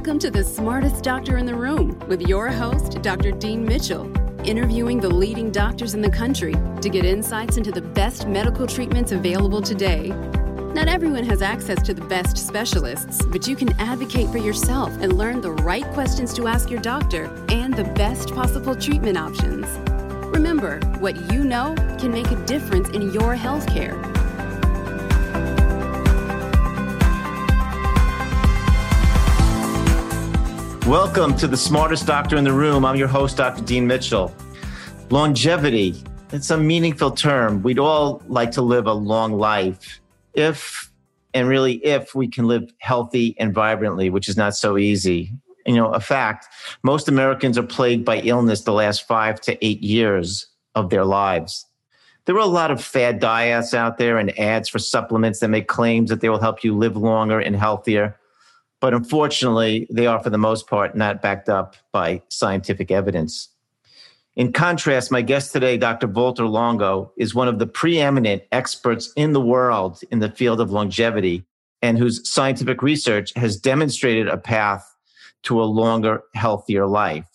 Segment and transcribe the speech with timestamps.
[0.00, 3.32] Welcome to the smartest doctor in the room with your host, Dr.
[3.32, 4.10] Dean Mitchell,
[4.48, 9.12] interviewing the leading doctors in the country to get insights into the best medical treatments
[9.12, 10.08] available today.
[10.72, 15.18] Not everyone has access to the best specialists, but you can advocate for yourself and
[15.18, 19.66] learn the right questions to ask your doctor and the best possible treatment options.
[20.34, 24.19] Remember, what you know can make a difference in your healthcare.
[30.86, 32.86] Welcome to the smartest doctor in the room.
[32.86, 33.62] I'm your host, Dr.
[33.62, 34.34] Dean Mitchell.
[35.10, 37.62] Longevity, it's a meaningful term.
[37.62, 40.00] We'd all like to live a long life
[40.32, 40.90] if,
[41.34, 45.32] and really if, we can live healthy and vibrantly, which is not so easy.
[45.66, 46.48] You know, a fact
[46.82, 51.66] most Americans are plagued by illness the last five to eight years of their lives.
[52.24, 55.68] There are a lot of fad diets out there and ads for supplements that make
[55.68, 58.16] claims that they will help you live longer and healthier
[58.80, 63.48] but unfortunately, they are, for the most part, not backed up by scientific evidence.
[64.36, 66.08] In contrast, my guest today, Dr.
[66.08, 70.70] Valter Longo, is one of the preeminent experts in the world in the field of
[70.70, 71.44] longevity
[71.82, 74.96] and whose scientific research has demonstrated a path
[75.42, 77.26] to a longer, healthier life.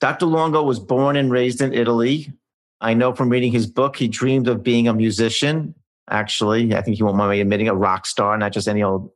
[0.00, 0.26] Dr.
[0.26, 2.32] Longo was born and raised in Italy.
[2.80, 5.74] I know from reading his book, he dreamed of being a musician.
[6.10, 9.10] Actually, I think he won't mind me admitting a rock star, not just any old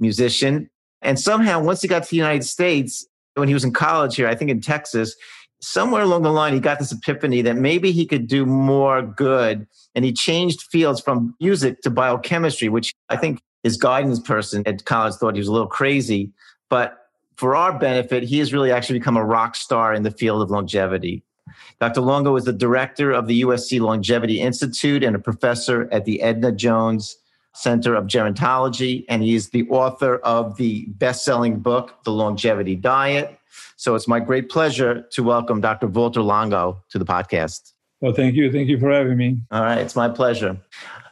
[0.00, 0.70] musician.
[1.02, 4.28] And somehow, once he got to the United States, when he was in college here,
[4.28, 5.14] I think in Texas,
[5.60, 9.66] somewhere along the line, he got this epiphany that maybe he could do more good.
[9.94, 14.84] And he changed fields from music to biochemistry, which I think his guidance person at
[14.84, 16.32] college thought he was a little crazy.
[16.68, 16.98] But
[17.36, 20.50] for our benefit, he has really actually become a rock star in the field of
[20.50, 21.22] longevity.
[21.80, 22.00] Dr.
[22.00, 26.52] Longo is the director of the USC Longevity Institute and a professor at the Edna
[26.52, 27.16] Jones
[27.54, 32.76] Center of Gerontology, and he is the author of the best selling book, The Longevity
[32.76, 33.38] Diet.
[33.76, 35.88] So it's my great pleasure to welcome Dr.
[35.88, 37.72] Valter Longo to the podcast.
[38.00, 38.50] Well, thank you.
[38.50, 39.38] Thank you for having me.
[39.50, 40.58] All right, it's my pleasure.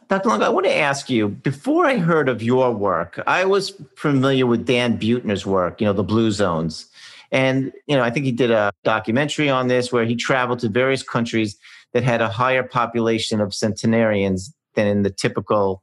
[0.09, 0.29] Dr.
[0.29, 4.45] Longo, I want to ask you before I heard of your work, I was familiar
[4.45, 6.87] with Dan Buettner's work, you know, the Blue Zones.
[7.31, 10.69] And, you know, I think he did a documentary on this where he traveled to
[10.69, 11.57] various countries
[11.93, 15.81] that had a higher population of centenarians than in the typical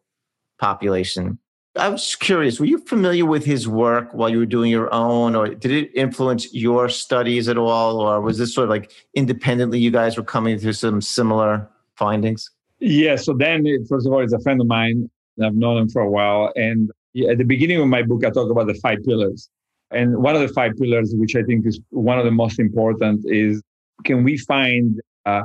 [0.58, 1.38] population.
[1.76, 5.36] I was curious, were you familiar with his work while you were doing your own,
[5.36, 8.00] or did it influence your studies at all?
[8.00, 12.50] Or was this sort of like independently you guys were coming through some similar findings?
[12.80, 15.08] Yeah, so Dan, first of all, is a friend of mine.
[15.42, 16.52] I've known him for a while.
[16.56, 16.90] And
[17.28, 19.48] at the beginning of my book, I talk about the five pillars.
[19.90, 23.24] And one of the five pillars, which I think is one of the most important,
[23.26, 23.62] is
[24.04, 25.00] can we find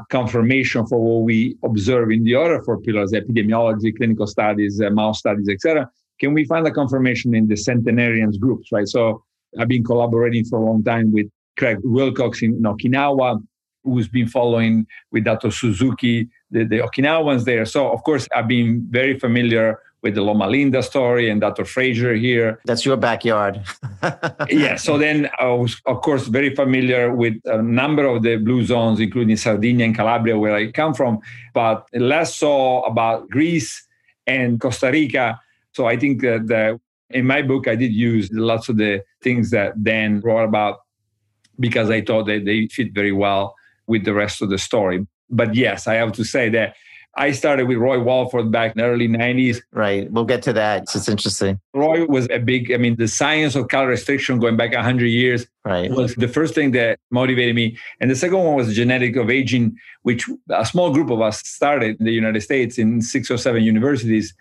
[0.09, 5.19] confirmation for what we observe in the other four pillars, epidemiology, clinical studies, uh, mouse
[5.19, 5.89] studies, etc.
[6.19, 8.88] Can we find a confirmation in the centenarians groups, right?
[8.88, 9.23] So
[9.59, 11.27] I've been collaborating for a long time with
[11.57, 13.41] Craig Wilcox in Okinawa,
[13.83, 15.51] who's been following with Dr.
[15.51, 17.66] Suzuki, the, the Okinawans there.
[17.66, 21.64] So of course, I've been very familiar with the Loma Linda story and Dr.
[21.64, 22.59] Fraser here.
[22.66, 23.64] That's your backyard.
[24.50, 24.75] yeah.
[24.75, 29.00] So then I was, of course, very familiar with a number of the blue zones,
[29.00, 31.19] including Sardinia and Calabria, where I come from,
[31.53, 33.88] but less so about Greece
[34.28, 35.40] and Costa Rica.
[35.72, 39.52] So I think that the, in my book, I did use lots of the things
[39.52, 40.81] that Dan wrote about
[41.59, 43.56] because I thought that they fit very well
[43.88, 45.08] with the rest of the story.
[45.30, 46.75] But yes, I have to say that
[47.16, 49.62] I started with Roy Walford back in the early 90s.
[49.72, 50.12] Right.
[50.12, 50.84] We'll get to that.
[50.84, 51.59] It's interesting.
[51.74, 55.46] Roy was a big, I mean, the science of calorie restriction going back 100 years
[55.66, 55.91] right.
[55.91, 57.78] was the first thing that motivated me.
[58.00, 62.00] And the second one was genetic of aging, which a small group of us started
[62.00, 64.34] in the United States in six or seven universities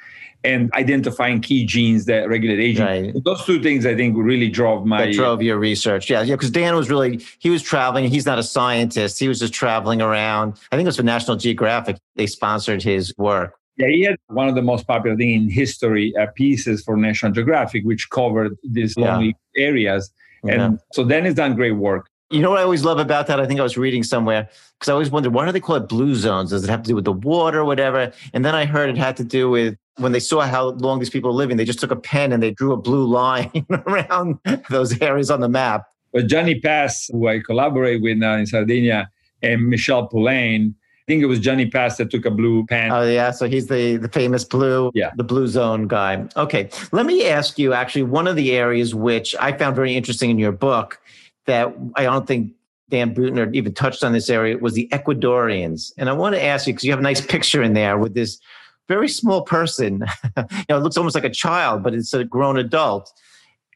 [0.45, 2.85] and identifying key genes that regulate aging.
[2.85, 3.25] Right.
[3.25, 6.11] Those two things I think really drove my that drove your research.
[6.11, 8.09] Yeah, yeah, because Dan was really he was traveling.
[8.09, 9.19] He's not a scientist.
[9.19, 10.55] He was just traveling around.
[10.73, 11.97] I think it was for National Geographic.
[12.17, 13.55] They sponsored his work.
[13.77, 17.33] Yeah, he had one of the most popular thing in history uh, pieces for National
[17.33, 19.65] Geographic, which covered these lonely yeah.
[19.65, 20.13] areas.
[20.43, 20.71] And yeah.
[20.93, 22.09] so Dan has done great work.
[22.31, 23.41] You know what I always love about that?
[23.41, 24.49] I think I was reading somewhere
[24.79, 26.51] because I always wondered why do they call it blue zones?
[26.51, 28.11] Does it have to do with the water or whatever?
[28.33, 31.11] And then I heard it had to do with when they saw how long these
[31.11, 34.39] people are living, they just took a pen and they drew a blue line around
[34.71, 35.85] those areas on the map.
[36.13, 39.11] But Gianni Pes, who I collaborate with now in Sardinia,
[39.43, 40.75] and Michel Poulain,
[41.13, 42.91] think it was Gianni Pes that took a blue pen.
[42.91, 45.11] Oh yeah, so he's the the famous blue, yeah.
[45.17, 46.27] the blue zone guy.
[46.37, 50.31] Okay, let me ask you actually one of the areas which I found very interesting
[50.31, 51.01] in your book
[51.47, 52.53] that I don't think
[52.89, 56.67] Dan Buettner even touched on this area was the Ecuadorians, and I want to ask
[56.67, 58.41] you because you have a nice picture in there with this
[58.89, 60.05] very small person.
[60.37, 63.13] you know, it looks almost like a child, but it's a grown adult.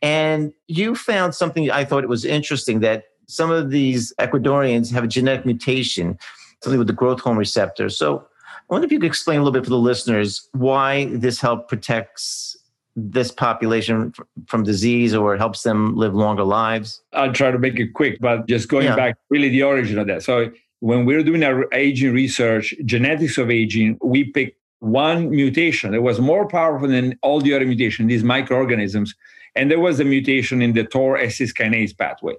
[0.03, 5.05] And you found something I thought it was interesting that some of these Ecuadorians have
[5.05, 6.19] a genetic mutation,
[6.63, 7.89] something with the growth hormone receptor.
[7.89, 11.41] So I wonder if you could explain a little bit for the listeners why this
[11.41, 12.57] help protects
[12.97, 14.13] this population
[14.47, 17.03] from disease or helps them live longer lives?
[17.13, 18.97] I'll try to make it quick, but just going yeah.
[18.97, 20.23] back really the origin of that.
[20.23, 20.51] So
[20.81, 26.21] when we're doing our aging research, genetics of aging, we picked one mutation that was
[26.21, 29.15] more powerful than all the other mutations, these microorganisms.
[29.55, 32.35] And there was a mutation in the TOR ss kinase pathway.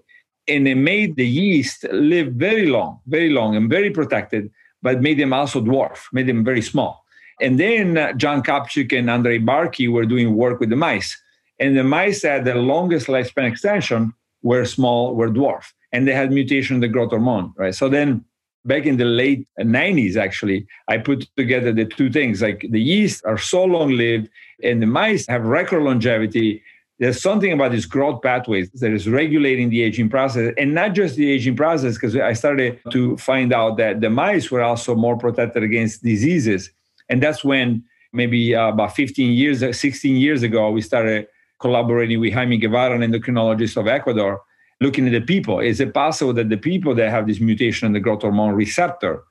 [0.47, 4.49] And it made the yeast live very long, very long, and very protected,
[4.81, 7.03] but made them also dwarf, made them very small.
[7.41, 11.15] And then uh, John Kopchik and Andrei Bartke were doing work with the mice.
[11.59, 15.73] And the mice had the longest lifespan extension were small, were dwarf.
[15.91, 17.75] And they had mutation in the growth hormone, right?
[17.75, 18.23] So then
[18.67, 23.23] back in the late 90s actually i put together the two things like the yeast
[23.25, 24.29] are so long lived
[24.61, 26.61] and the mice have record longevity
[26.99, 31.15] there's something about these growth pathways that is regulating the aging process and not just
[31.15, 35.17] the aging process because i started to find out that the mice were also more
[35.17, 36.71] protected against diseases
[37.09, 37.83] and that's when
[38.13, 41.27] maybe uh, about 15 years 16 years ago we started
[41.59, 44.41] collaborating with jaime guevara an endocrinologist of ecuador
[44.81, 45.59] looking at the people.
[45.59, 49.23] Is it possible that the people that have this mutation in the growth hormone receptor,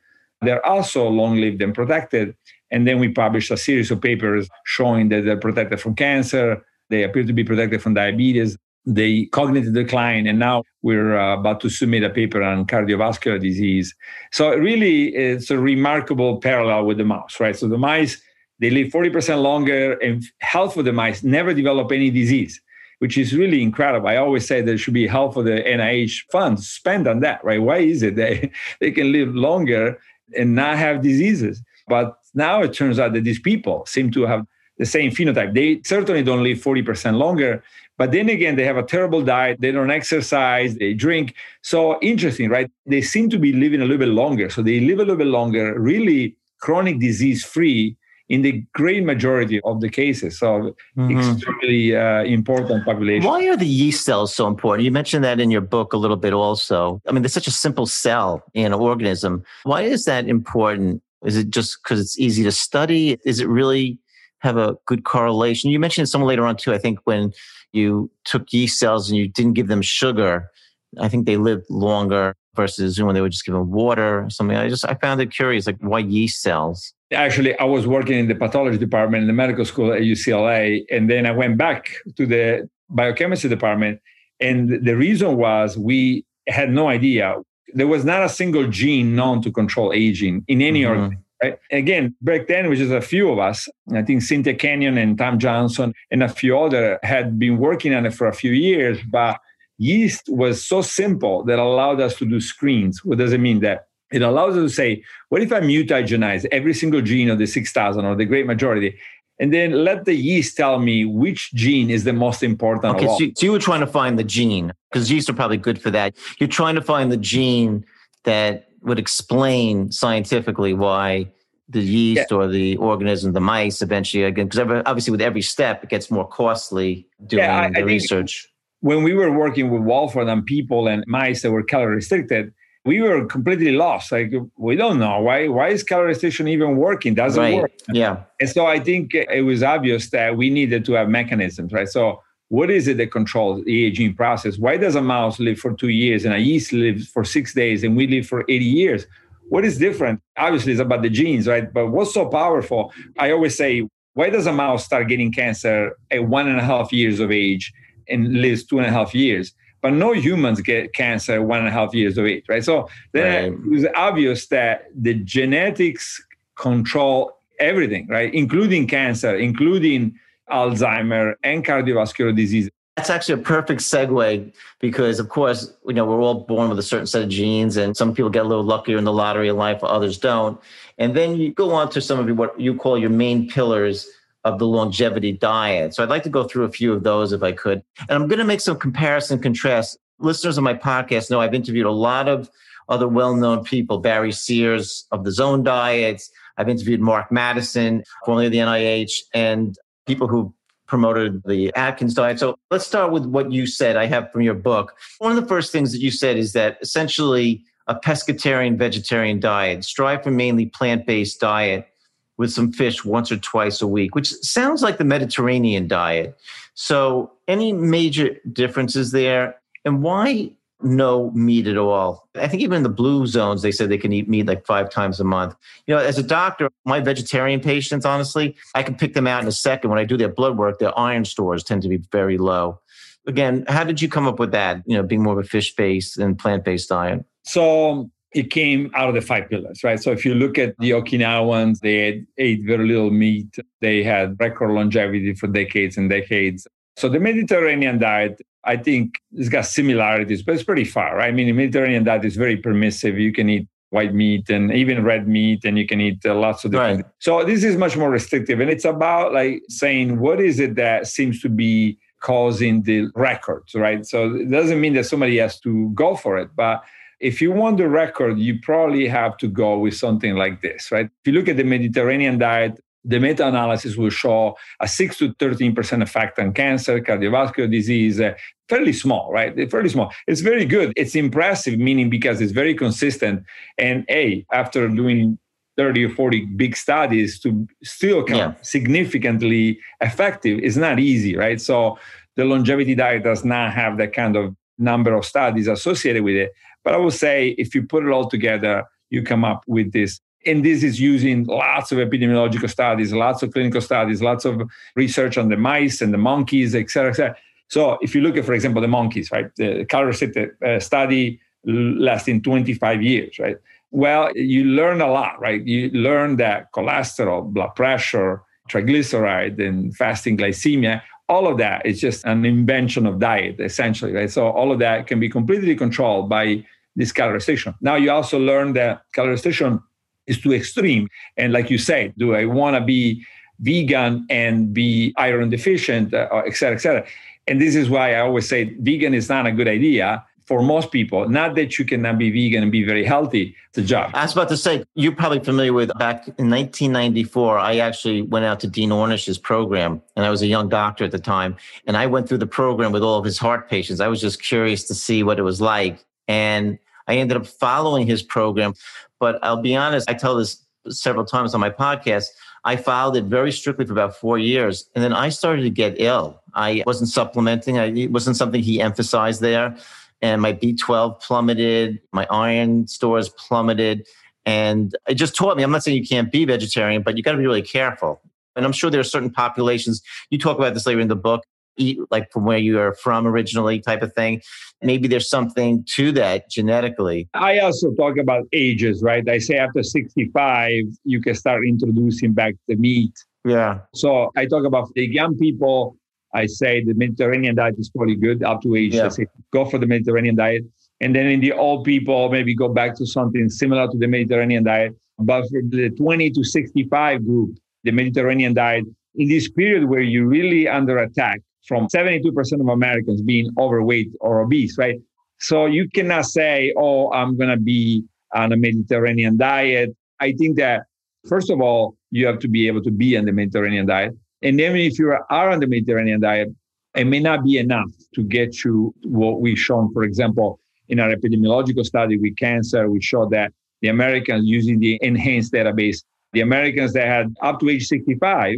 [0.42, 2.36] they're also long lived and protected?
[2.70, 7.02] And then we published a series of papers showing that they're protected from cancer, they
[7.02, 11.68] appear to be protected from diabetes, the cognitive decline, and now we're uh, about to
[11.68, 13.94] submit a paper on cardiovascular disease.
[14.32, 17.56] So really, it's a remarkable parallel with the mouse, right?
[17.56, 18.20] So the mice,
[18.60, 22.60] they live 40% longer, and health of the mice never develop any disease
[22.98, 24.08] which is really incredible.
[24.08, 27.60] I always say there should be half for the NIH funds spent on that, right?
[27.60, 28.50] Why is it they,
[28.80, 29.98] they can live longer
[30.36, 31.62] and not have diseases?
[31.88, 34.46] But now it turns out that these people seem to have
[34.78, 35.54] the same phenotype.
[35.54, 37.62] They certainly don't live 40% longer,
[37.98, 39.60] but then again, they have a terrible diet.
[39.60, 41.34] They don't exercise, they drink.
[41.62, 42.70] So interesting, right?
[42.84, 44.50] They seem to be living a little bit longer.
[44.50, 47.96] So they live a little bit longer, really chronic disease free
[48.28, 50.38] in the great majority of the cases.
[50.38, 51.16] So mm-hmm.
[51.16, 53.26] extremely uh, important population.
[53.26, 54.84] Why are the yeast cells so important?
[54.84, 57.00] You mentioned that in your book a little bit also.
[57.08, 59.44] I mean, they're such a simple cell in an organism.
[59.62, 61.02] Why is that important?
[61.24, 63.16] Is it just because it's easy to study?
[63.24, 63.98] Is it really
[64.46, 65.70] have a good correlation?
[65.70, 67.32] You mentioned some later on too, I think when
[67.72, 70.50] you took yeast cells and you didn't give them sugar,
[70.98, 74.56] I think they lived longer versus when they were just given water or something.
[74.56, 76.94] I just I found it curious, like why yeast cells?
[77.12, 81.08] Actually, I was working in the pathology department in the medical school at UCLA, and
[81.10, 84.00] then I went back to the biochemistry department.
[84.40, 87.36] And the reason was we had no idea.
[87.74, 90.90] There was not a single gene known to control aging in any mm-hmm.
[90.90, 91.24] organism.
[91.42, 91.58] Right?
[91.70, 95.38] Again, back then, which is a few of us, I think Cynthia Kenyon and Tom
[95.38, 99.38] Johnson and a few other had been working on it for a few years, but
[99.78, 103.04] yeast was so simple that allowed us to do screens.
[103.04, 103.60] What does it mean?
[103.60, 107.46] That it allows us to say, what if I mutagenize every single gene of the
[107.46, 108.96] 6,000 or the great majority?
[109.38, 112.96] And then let the yeast tell me which gene is the most important.
[112.96, 115.58] Okay, so you, so you were trying to find the gene because yeast are probably
[115.58, 116.16] good for that.
[116.38, 117.84] You're trying to find the gene
[118.24, 121.30] that would explain scientifically why
[121.68, 122.36] the yeast yeah.
[122.36, 126.26] or the organism, the mice, eventually again, because obviously with every step it gets more
[126.26, 128.46] costly doing yeah, I, the I research.
[128.80, 133.02] When we were working with Walford on people and mice that were calorie restricted, we
[133.02, 134.12] were completely lost.
[134.12, 137.14] Like we don't know why why is calorie restriction even working?
[137.14, 137.62] Doesn't right.
[137.62, 137.72] work.
[137.92, 138.22] Yeah.
[138.38, 141.88] And so I think it was obvious that we needed to have mechanisms, right?
[141.88, 144.58] So what is it that controls the aging process?
[144.58, 147.82] Why does a mouse live for two years and a yeast lives for six days
[147.82, 149.06] and we live for 80 years?
[149.48, 150.20] What is different?
[150.36, 151.72] Obviously, it's about the genes, right?
[151.72, 152.92] But what's so powerful?
[153.18, 156.92] I always say, why does a mouse start getting cancer at one and a half
[156.92, 157.72] years of age
[158.08, 159.52] and lives two and a half years?
[159.82, 162.64] but no humans get cancer one and a half years of age, right?
[162.64, 163.66] So then right.
[163.66, 166.20] it was obvious that the genetics
[166.56, 168.34] control everything, right?
[168.34, 170.18] Including cancer, including
[170.50, 172.70] Alzheimer and cardiovascular disease.
[172.96, 176.82] That's actually a perfect segue because, of course, you know we're all born with a
[176.82, 179.56] certain set of genes, and some people get a little luckier in the lottery of
[179.56, 180.58] life, others don't.
[180.96, 184.08] And then you go on to some of what you call your main pillars
[184.44, 185.92] of the longevity diet.
[185.94, 187.82] So I'd like to go through a few of those if I could.
[188.08, 189.98] And I'm going to make some comparison contrast.
[190.20, 192.48] Listeners of my podcast know I've interviewed a lot of
[192.88, 196.30] other well-known people, Barry Sears of the Zone Diets.
[196.56, 199.76] I've interviewed Mark Mattson, formerly of the NIH, and
[200.06, 200.54] people who
[200.86, 202.38] promoted the Atkins diet.
[202.38, 203.96] So let's start with what you said.
[203.96, 204.94] I have from your book.
[205.18, 209.84] One of the first things that you said is that essentially a pescatarian vegetarian diet,
[209.84, 211.88] strive for mainly plant-based diet
[212.36, 216.38] with some fish once or twice a week, which sounds like the Mediterranean diet.
[216.74, 219.56] So any major differences there?
[219.84, 222.28] And why no meat at all?
[222.34, 224.90] I think even in the blue zones, they said they can eat meat like five
[224.90, 225.54] times a month.
[225.86, 229.48] You know, as a doctor, my vegetarian patients, honestly, I can pick them out in
[229.48, 229.90] a second.
[229.90, 232.80] When I do their blood work, their iron stores tend to be very low.
[233.26, 234.82] Again, how did you come up with that?
[234.86, 237.24] You know, being more of a fish based and plant based diet?
[237.44, 240.00] So it came out of the five pillars, right?
[240.00, 243.56] So if you look at the Okinawans, they ate very little meat.
[243.80, 246.66] They had record longevity for decades and decades.
[246.96, 251.28] So the Mediterranean diet, I think, it's got similarities, but it's pretty far, right?
[251.28, 253.18] I mean, the Mediterranean diet is very permissive.
[253.18, 256.64] You can eat white meat and even red meat, and you can eat uh, lots
[256.64, 257.02] of different.
[257.02, 257.12] Right.
[257.20, 261.06] So this is much more restrictive, and it's about like saying what is it that
[261.06, 264.04] seems to be causing the records, right?
[264.04, 266.82] So it doesn't mean that somebody has to go for it, but
[267.20, 271.06] if you want the record, you probably have to go with something like this, right?
[271.06, 275.32] If you look at the Mediterranean diet, the meta analysis will show a 6 to
[275.34, 278.34] 13% effect on cancer, cardiovascular disease, uh,
[278.68, 279.70] fairly small, right?
[279.70, 280.12] Fairly small.
[280.26, 280.92] It's very good.
[280.96, 283.44] It's impressive, meaning because it's very consistent.
[283.78, 285.38] And A, after doing
[285.76, 288.54] 30 or 40 big studies to still come yeah.
[288.62, 291.60] significantly effective is not easy, right?
[291.60, 291.98] So
[292.34, 296.52] the longevity diet does not have that kind of number of studies associated with it.
[296.82, 300.20] But I would say if you put it all together, you come up with this.
[300.46, 304.62] And this is using lots of epidemiological studies, lots of clinical studies, lots of
[304.94, 307.36] research on the mice and the monkeys, et cetera, et cetera.
[307.68, 312.42] So if you look at, for example, the monkeys, right, the calorie uh, study lasting
[312.42, 313.56] 25 years, right?
[313.90, 315.64] Well, you learn a lot, right?
[315.64, 322.24] You learn that cholesterol, blood pressure, triglyceride, and fasting glycemia all of that is just
[322.24, 326.64] an invention of diet essentially right so all of that can be completely controlled by
[326.96, 327.40] this calorie.
[327.80, 329.80] Now you also learn that calorie restriction
[330.26, 331.08] is too extreme.
[331.36, 333.24] And like you say, do I want to be
[333.60, 337.06] vegan and be iron deficient, uh, et cetera, et cetera?
[337.46, 340.92] And this is why I always say vegan is not a good idea for most
[340.92, 341.28] people.
[341.28, 343.54] Not that you cannot be vegan and be very healthy.
[343.68, 344.12] It's a job.
[344.14, 348.44] I was about to say, you're probably familiar with back in 1994, I actually went
[348.44, 351.56] out to Dean Ornish's program, and I was a young doctor at the time.
[351.86, 354.00] And I went through the program with all of his heart patients.
[354.00, 356.04] I was just curious to see what it was like.
[356.28, 356.78] And
[357.08, 358.74] I ended up following his program.
[359.18, 362.26] But I'll be honest, I tell this several times on my podcast.
[362.64, 364.88] I followed it very strictly for about four years.
[364.94, 366.40] And then I started to get ill.
[366.54, 369.76] I wasn't supplementing, I, it wasn't something he emphasized there.
[370.22, 374.06] And my B12 plummeted, my iron stores plummeted.
[374.46, 377.32] And it just taught me I'm not saying you can't be vegetarian, but you got
[377.32, 378.20] to be really careful.
[378.54, 381.44] And I'm sure there are certain populations, you talk about this later in the book,
[381.76, 384.40] eat like from where you are from originally type of thing.
[384.82, 387.28] Maybe there's something to that genetically.
[387.34, 389.28] I also talk about ages right?
[389.28, 393.12] I say after 65 you can start introducing back the meat.
[393.44, 393.80] Yeah.
[393.94, 395.96] So i talk about the young people.
[396.34, 399.08] I say the mediterranean diet is probably good up to age yeah.
[399.08, 400.64] say go for the mediterranean diet.
[401.00, 404.64] And then in the old people maybe go back to something similar to the mediterranean
[404.64, 404.94] diet.
[405.18, 410.26] But for the 20 to 65 group the mediterranean diet in this period where you're
[410.26, 414.96] really under attack from 72% of Americans being overweight or obese, right?
[415.38, 418.04] So you cannot say, oh, I'm going to be
[418.34, 419.94] on a Mediterranean diet.
[420.20, 420.84] I think that,
[421.28, 424.12] first of all, you have to be able to be on the Mediterranean diet.
[424.42, 426.48] And then if you are on the Mediterranean diet,
[426.94, 431.14] it may not be enough to get you what we've shown, for example, in our
[431.14, 435.98] epidemiological study with cancer, we showed that the Americans using the NHANES database,
[436.32, 438.56] the Americans that had up to age 65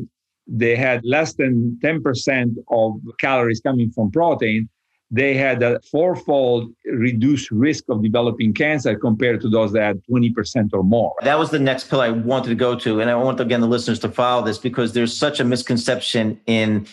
[0.49, 4.69] they had less than 10% of calories coming from protein,
[5.11, 10.71] they had a fourfold reduced risk of developing cancer compared to those that had 20%
[10.73, 11.15] or more.
[11.23, 13.01] That was the next pill I wanted to go to.
[13.01, 16.87] And I want, again, the listeners to follow this because there's such a misconception in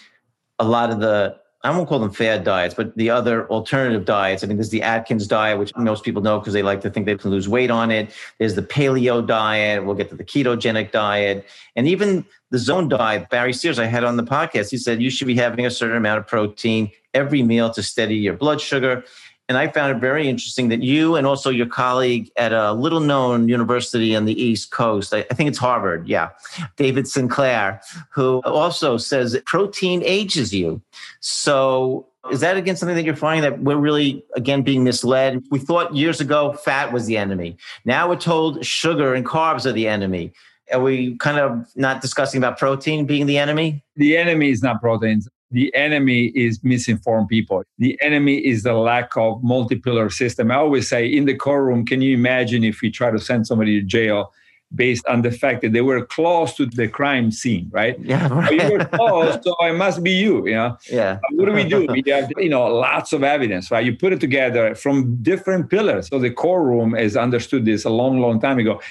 [0.60, 4.43] a lot of the I won't call them fad diets, but the other alternative diets.
[4.43, 7.07] I mean, there's the Atkins diet, which most people know because they like to think
[7.07, 8.12] they can lose weight on it.
[8.38, 9.84] There's the paleo diet.
[9.84, 11.45] We'll get to the ketogenic diet.
[11.75, 13.29] And even the zone diet.
[13.29, 15.98] Barry Sears, I had on the podcast, he said you should be having a certain
[15.98, 19.03] amount of protein every meal to steady your blood sugar.
[19.48, 23.00] And I found it very interesting that you and also your colleague at a little
[23.00, 26.30] known university on the East Coast, I, think it's Harvard, yeah,
[26.78, 27.80] David Sinclair,
[28.12, 30.82] who also says protein ages you.
[31.20, 35.44] So is that again something that you're finding that we're really again being misled?
[35.52, 37.58] We thought years ago fat was the enemy.
[37.86, 40.34] Now we're told sugar and carbs are the enemy.
[40.74, 43.84] Are we kind of not discussing about protein being the enemy?
[43.96, 47.64] The enemy is not proteins the enemy is misinformed people.
[47.78, 50.52] The enemy is the lack of multi-pillar system.
[50.52, 53.80] I always say in the courtroom, can you imagine if we try to send somebody
[53.80, 54.34] to jail?
[54.74, 57.98] based on the fact that they were close to the crime scene, right?
[58.00, 58.52] Yeah, right.
[58.52, 60.76] you were close, so it must be you, you know?
[60.90, 61.20] Yeah.
[61.24, 61.86] Uh, what do we do?
[61.88, 63.86] We have, you know, lots of evidence, right?
[63.86, 66.10] You put it together from different pillars.
[66.10, 68.82] So the core room has understood this a long, long time ago.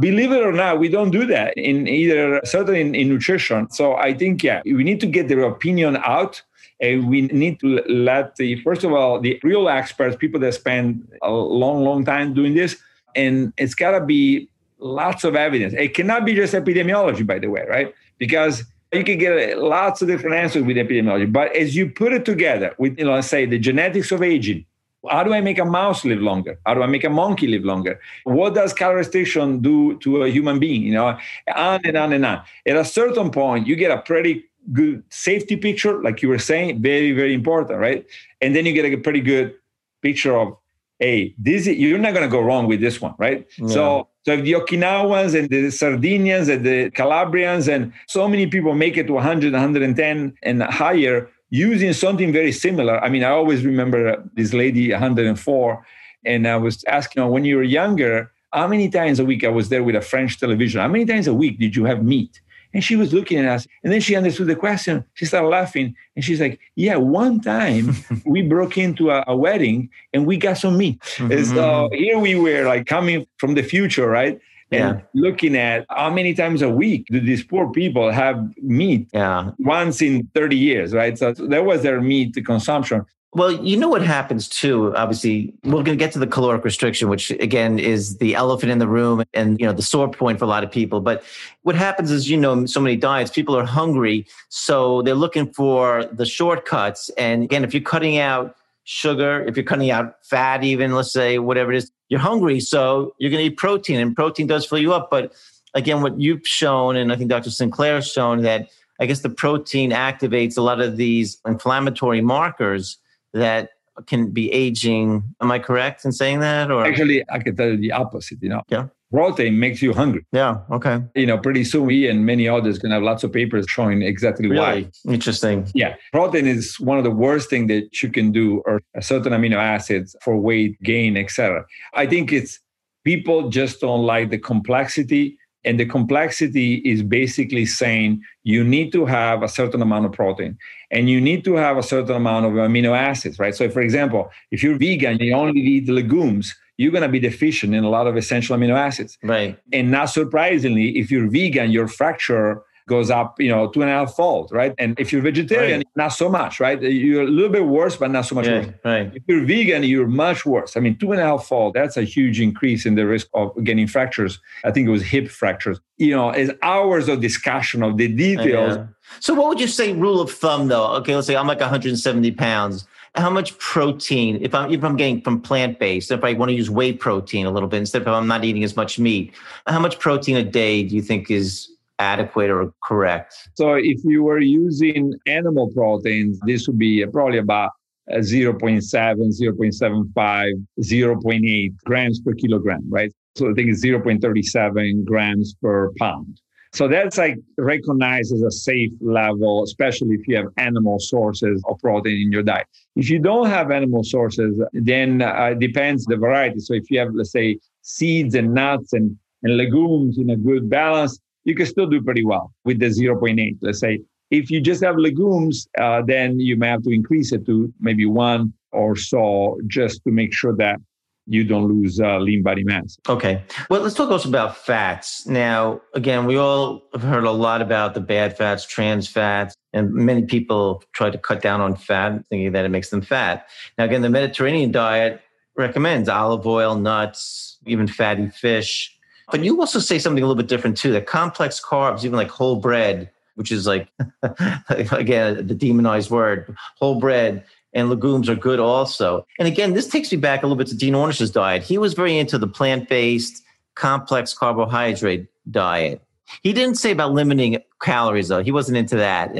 [0.00, 3.70] Believe it or not, we don't do that in either, certainly in, in nutrition.
[3.70, 6.42] So I think, yeah, we need to get their opinion out
[6.80, 11.06] and we need to let the, first of all, the real experts, people that spend
[11.22, 12.76] a long, long time doing this,
[13.14, 14.48] and it's got to be
[14.78, 15.72] lots of evidence.
[15.74, 17.94] It cannot be just epidemiology, by the way, right?
[18.18, 21.32] Because you can get lots of different answers with epidemiology.
[21.32, 24.66] But as you put it together with, you know, say the genetics of aging,
[25.10, 26.58] how do I make a mouse live longer?
[26.66, 28.00] How do I make a monkey live longer?
[28.24, 30.82] What does calorie restriction do to a human being?
[30.82, 31.18] You know,
[31.54, 32.42] on and on and on.
[32.66, 36.80] At a certain point, you get a pretty good safety picture, like you were saying,
[36.80, 38.06] very, very important, right?
[38.40, 39.54] And then you get a pretty good
[40.02, 40.56] picture of
[41.00, 43.46] hey, this is, you're not going to go wrong with this one, right?
[43.58, 43.68] Yeah.
[43.68, 48.74] So, so if the Okinawans and the Sardinians and the Calabrians and so many people
[48.74, 52.98] make it to 100, 110 and higher using something very similar.
[52.98, 55.86] I mean, I always remember this lady, 104,
[56.24, 59.50] and I was asking her when you were younger, how many times a week I
[59.50, 60.80] was there with a French television?
[60.80, 62.40] How many times a week did you have meat?
[62.72, 63.68] And she was looking at us.
[63.84, 65.04] And then she understood the question.
[65.14, 65.94] She started laughing.
[66.16, 67.94] And she's like, Yeah, one time
[68.26, 70.98] we broke into a, a, wedding and we got some meat.
[70.98, 71.30] Mm-hmm.
[71.30, 74.40] And so here we were, like coming from the future, right?
[74.74, 75.04] And yeah.
[75.14, 79.50] looking at how many times a week do these poor people have meat yeah.
[79.58, 81.16] once in 30 years, right?
[81.18, 83.04] So, so that was their meat consumption.
[83.34, 84.94] Well, you know what happens too.
[84.96, 88.78] Obviously, we're going to get to the caloric restriction, which again is the elephant in
[88.78, 91.00] the room and you know the sore point for a lot of people.
[91.00, 91.24] But
[91.62, 96.04] what happens is, you know, so many diets, people are hungry, so they're looking for
[96.12, 97.10] the shortcuts.
[97.18, 101.38] And again, if you're cutting out sugar, if you're cutting out fat, even let's say
[101.38, 104.78] whatever it is, you're hungry, so you're going to eat protein, and protein does fill
[104.78, 105.10] you up.
[105.10, 105.32] But
[105.74, 107.50] again, what you've shown, and I think Dr.
[107.50, 108.68] Sinclair has shown that
[109.00, 112.98] I guess the protein activates a lot of these inflammatory markers
[113.32, 113.70] that
[114.06, 115.24] can be aging.
[115.40, 116.70] Am I correct in saying that?
[116.70, 118.42] Or actually, I can tell you the opposite.
[118.42, 120.24] You know, yeah, protein makes you hungry.
[120.32, 120.58] Yeah.
[120.70, 121.00] Okay.
[121.14, 124.48] You know, pretty soon we and many others can have lots of papers showing exactly
[124.48, 124.84] really?
[125.04, 125.12] why.
[125.12, 125.66] Interesting.
[125.74, 129.32] Yeah, protein is one of the worst thing that you can do, or a certain
[129.32, 131.64] amino acids for weight gain, etc.
[131.94, 132.60] I think it's
[133.04, 139.06] people just don't like the complexity and the complexity is basically saying you need to
[139.06, 140.58] have a certain amount of protein
[140.90, 143.54] and you need to have a certain amount of amino acids, right?
[143.54, 147.74] So, for example, if you're vegan, you only eat legumes, you're going to be deficient
[147.74, 149.18] in a lot of essential amino acids.
[149.22, 149.58] Right.
[149.72, 153.94] And not surprisingly, if you're vegan, your fracture goes up, you know, two and a
[153.94, 154.74] half fold, right?
[154.78, 155.86] And if you're vegetarian, right.
[155.96, 156.80] not so much, right?
[156.82, 158.68] You're a little bit worse, but not so much yeah, worse.
[158.84, 159.12] Right.
[159.14, 160.76] If you're vegan, you're much worse.
[160.76, 163.52] I mean, two and a half fold, that's a huge increase in the risk of
[163.64, 164.38] getting fractures.
[164.64, 165.80] I think it was hip fractures.
[165.96, 168.76] You know, it's hours of discussion of the details.
[168.76, 168.86] Yeah.
[169.20, 170.88] So what would you say rule of thumb though?
[170.96, 172.86] Okay, let's say I'm like 170 pounds.
[173.16, 176.54] How much protein, if I'm if I'm getting from plant based, if I want to
[176.54, 179.32] use whey protein a little bit instead of I'm not eating as much meat,
[179.66, 183.50] how much protein a day do you think is adequate or correct?
[183.54, 187.70] So if you were using animal proteins, this would be probably about
[188.10, 193.12] uh, 0.7, 0.75, 0.8 grams per kilogram, right?
[193.36, 196.40] So I think it's 0.37 grams per pound.
[196.74, 201.78] So that's like recognized as a safe level, especially if you have animal sources of
[201.80, 202.66] protein in your diet.
[202.96, 206.58] If you don't have animal sources, then uh, it depends the variety.
[206.58, 210.68] So if you have, let's say, seeds and nuts and, and legumes in a good
[210.68, 213.56] balance, you can still do pretty well with the 0.8.
[213.60, 214.00] Let's say
[214.32, 218.04] if you just have legumes, uh, then you may have to increase it to maybe
[218.04, 220.80] one or so just to make sure that
[221.26, 222.98] you don't lose uh, lean body mass.
[223.08, 223.42] Okay.
[223.70, 225.26] Well, let's talk also about fats.
[225.26, 229.92] Now, again, we all have heard a lot about the bad fats, trans fats, and
[229.92, 233.48] many people try to cut down on fat, thinking that it makes them fat.
[233.78, 235.22] Now, again, the Mediterranean diet
[235.56, 238.94] recommends olive oil, nuts, even fatty fish.
[239.30, 242.28] But you also say something a little bit different too that complex carbs, even like
[242.28, 243.88] whole bread, which is like,
[244.68, 249.26] again, the demonized word, whole bread and legumes are good also.
[249.38, 251.62] And again, this takes me back a little bit to Dean Ornish's diet.
[251.62, 253.42] He was very into the plant based,
[253.74, 256.00] complex carbohydrate diet.
[256.42, 258.42] He didn't say about limiting calories, though.
[258.42, 259.34] He wasn't into that.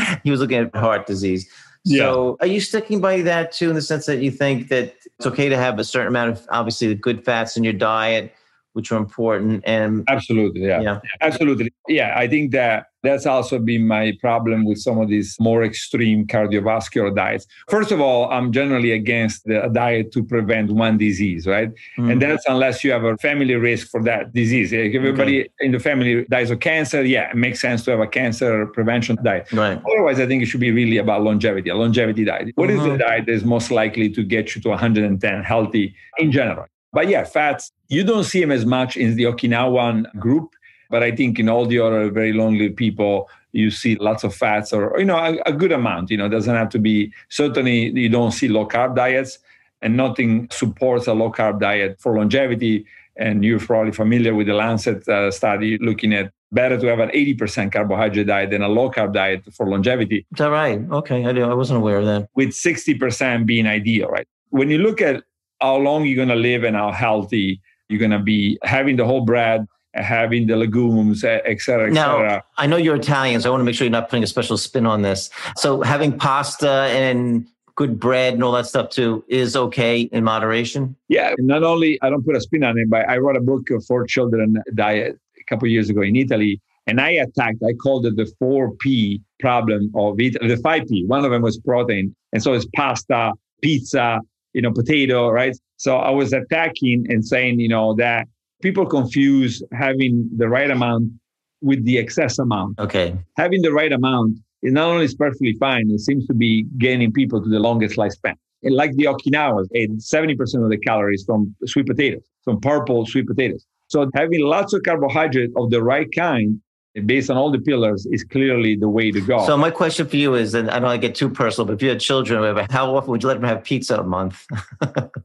[0.24, 1.48] he was looking at heart disease.
[1.84, 1.98] Yeah.
[2.00, 5.26] So, are you sticking by that too, in the sense that you think that it's
[5.26, 8.34] okay to have a certain amount of obviously the good fats in your diet,
[8.72, 9.62] which are important.
[9.64, 10.80] And absolutely, yeah.
[10.80, 12.14] yeah, absolutely, yeah.
[12.16, 17.14] I think that That's also been my problem with some of these more extreme cardiovascular
[17.14, 17.46] diets.
[17.68, 21.70] First of all, I'm generally against the diet to prevent one disease, right?
[21.98, 22.12] Mm.
[22.12, 24.72] And that's unless you have a family risk for that disease.
[24.72, 25.50] If everybody okay.
[25.60, 29.16] in the family dies of cancer, yeah, it makes sense to have a cancer prevention
[29.22, 29.52] diet.
[29.52, 29.80] Right.
[29.92, 32.52] Otherwise, I think it should be really about longevity, a longevity diet.
[32.56, 32.78] What mm-hmm.
[32.78, 32.98] is the mm-hmm.
[32.98, 36.66] diet that is most likely to get you to 110 healthy in general?
[36.92, 40.54] But yeah, fats, you don't see them as much in the Okinawan group
[40.90, 44.72] but I think in all the other very lonely people, you see lots of fats
[44.72, 48.08] or, you know, a, a good amount, you know, doesn't have to be, certainly you
[48.08, 49.38] don't see low carb diets
[49.82, 52.86] and nothing supports a low carb diet for longevity.
[53.16, 57.08] And you're probably familiar with the Lancet uh, study looking at better to have an
[57.10, 60.26] 80% carbohydrate diet than a low carb diet for longevity.
[60.32, 60.80] Is that right?
[60.90, 61.24] Okay.
[61.24, 62.28] I, I wasn't aware of that.
[62.34, 64.28] With 60% being ideal, right?
[64.50, 65.24] When you look at
[65.60, 69.04] how long you're going to live and how healthy you're going to be, having the
[69.04, 72.44] whole bread, having the legumes, et cetera, et now, cetera.
[72.56, 74.56] I know you're Italian, so I want to make sure you're not putting a special
[74.56, 75.30] spin on this.
[75.56, 80.96] So having pasta and good bread and all that stuff too is okay in moderation?
[81.08, 81.34] Yeah.
[81.38, 83.78] Not only I don't put a spin on it, but I wrote a book uh,
[83.86, 86.60] for children uh, diet a couple years ago in Italy.
[86.88, 91.06] And I attacked, I called it the 4P problem of it, the 5P.
[91.06, 92.14] One of them was protein.
[92.32, 94.20] And so it's pasta, pizza,
[94.52, 95.56] you know, potato, right?
[95.76, 98.28] So I was attacking and saying, you know, that
[98.62, 101.12] people confuse having the right amount
[101.60, 102.78] with the excess amount.
[102.78, 103.16] Okay.
[103.36, 107.12] Having the right amount is not only is perfectly fine, it seems to be gaining
[107.12, 108.34] people to the longest lifespan.
[108.62, 113.64] And like the Okinawas, 70% of the calories from sweet potatoes, from purple sweet potatoes.
[113.88, 116.60] So having lots of carbohydrate of the right kind
[117.04, 119.44] based on all the pillars is clearly the way to go.
[119.46, 121.74] So my question for you is, and I don't want to get too personal, but
[121.74, 124.46] if you had children, whatever, how often would you let them have pizza a month?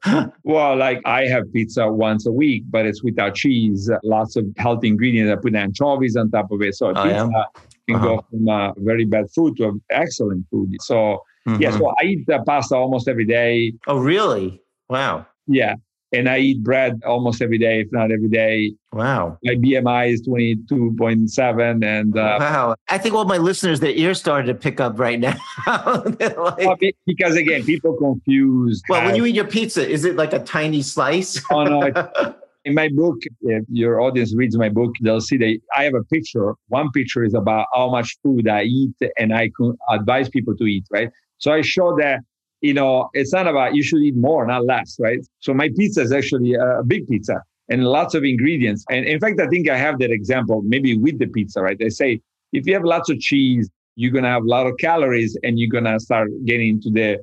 [0.43, 4.89] well, like I have pizza once a week, but it's without cheese, lots of healthy
[4.89, 5.31] ingredients.
[5.31, 6.75] I put anchovies on top of it.
[6.75, 7.43] So oh, pizza yeah?
[7.87, 8.05] can uh-huh.
[8.05, 10.75] go from a very bad food to excellent food.
[10.81, 11.61] So mm-hmm.
[11.61, 13.73] yeah, so I eat pasta almost every day.
[13.87, 14.61] Oh, really?
[14.89, 15.25] Wow.
[15.47, 15.75] Yeah
[16.13, 18.73] and I eat bread almost every day, if not every day.
[18.91, 19.37] Wow.
[19.43, 21.85] My BMI is 22.7.
[21.85, 22.75] And uh, wow.
[22.89, 25.35] I think all my listeners, their ears started to pick up right now.
[25.65, 28.81] like, because again, people confuse.
[28.89, 31.41] Well, when you eat your pizza, is it like a tiny slice?
[31.51, 32.35] oh, no.
[32.63, 36.03] In my book, if your audience reads my book, they'll see that I have a
[36.03, 36.53] picture.
[36.67, 40.65] One picture is about how much food I eat and I can advise people to
[40.65, 41.09] eat, right?
[41.39, 42.19] So I show that
[42.61, 45.19] you know, it's not about you should eat more, not less, right?
[45.39, 48.85] So my pizza is actually a big pizza and lots of ingredients.
[48.89, 51.77] And in fact, I think I have that example maybe with the pizza, right?
[51.77, 52.21] They say
[52.53, 55.59] if you have lots of cheese, you're going to have a lot of calories and
[55.59, 57.17] you're going to start getting into the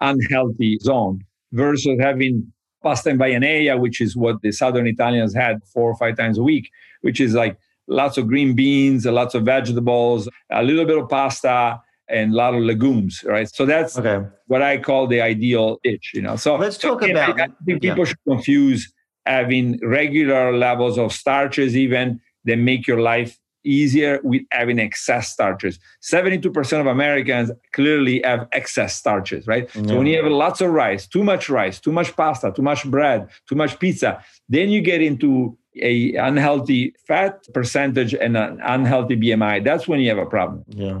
[0.00, 1.20] unhealthy zone
[1.52, 2.52] versus having
[2.82, 6.42] pasta and bayonnaia, which is what the Southern Italians had four or five times a
[6.42, 6.68] week,
[7.00, 7.56] which is like
[7.88, 12.54] lots of green beans, lots of vegetables, a little bit of pasta, and a lot
[12.54, 13.48] of legumes, right?
[13.52, 14.26] So that's okay.
[14.46, 16.36] what I call the ideal itch, you know.
[16.36, 17.40] So let's talk about.
[17.40, 18.04] I, I think people yeah.
[18.04, 18.92] should confuse
[19.26, 25.78] having regular levels of starches, even that make your life easier with having excess starches.
[26.02, 29.70] 72% of Americans clearly have excess starches, right?
[29.72, 32.84] So when you have lots of rice, too much rice, too much pasta, too much
[32.84, 39.16] bread, too much pizza, then you get into a unhealthy fat percentage and an unhealthy
[39.16, 40.64] BMI, that's when you have a problem.
[40.68, 41.00] Yeah.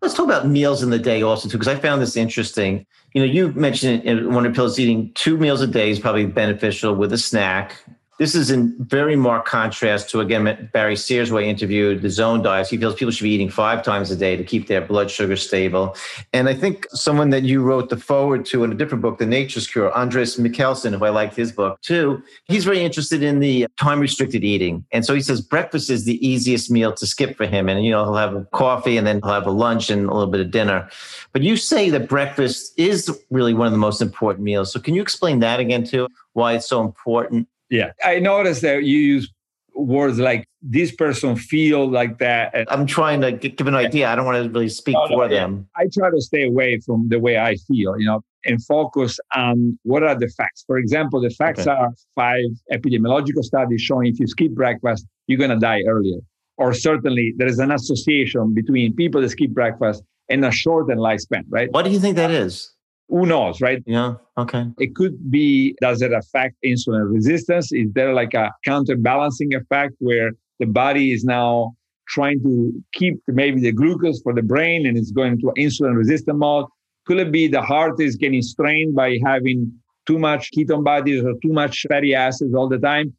[0.00, 2.86] Let's talk about meals in the day also too, because I found this interesting.
[3.14, 5.98] You know, you mentioned in one of the pills eating two meals a day is
[5.98, 7.76] probably beneficial with a snack.
[8.22, 12.40] This is in very marked contrast to, again, Barry Sears, who I interviewed, the zone
[12.40, 12.68] diet.
[12.68, 15.34] He feels people should be eating five times a day to keep their blood sugar
[15.34, 15.96] stable.
[16.32, 19.26] And I think someone that you wrote the forward to in a different book, The
[19.26, 23.66] Nature's Cure, Andreas Michalsen, who I liked his book too, he's very interested in the
[23.76, 24.86] time restricted eating.
[24.92, 27.68] And so he says breakfast is the easiest meal to skip for him.
[27.68, 30.14] And, you know, he'll have a coffee and then he'll have a lunch and a
[30.14, 30.88] little bit of dinner.
[31.32, 34.72] But you say that breakfast is really one of the most important meals.
[34.72, 36.06] So can you explain that again too?
[36.34, 37.48] Why it's so important?
[37.72, 37.92] Yeah.
[38.04, 39.32] I noticed that you use
[39.74, 42.54] words like this person feel like that.
[42.54, 44.08] And I'm trying to give an idea.
[44.08, 45.66] I don't want to really speak no, for no, them.
[45.74, 49.78] I try to stay away from the way I feel, you know, and focus on
[49.84, 50.64] what are the facts.
[50.66, 51.70] For example, the facts okay.
[51.70, 56.18] are five epidemiological studies showing if you skip breakfast, you're going to die earlier.
[56.58, 61.44] Or certainly there is an association between people that skip breakfast and a shortened lifespan,
[61.48, 61.72] right?
[61.72, 62.71] What do you think that is?
[63.12, 63.82] Who knows, right?
[63.86, 64.14] Yeah.
[64.38, 64.64] Okay.
[64.78, 67.70] It could be does it affect insulin resistance?
[67.70, 71.76] Is there like a counterbalancing effect where the body is now
[72.08, 76.38] trying to keep maybe the glucose for the brain and it's going to insulin resistant
[76.38, 76.66] mode?
[77.06, 79.70] Could it be the heart is getting strained by having
[80.06, 83.12] too much ketone bodies or too much fatty acids all the time?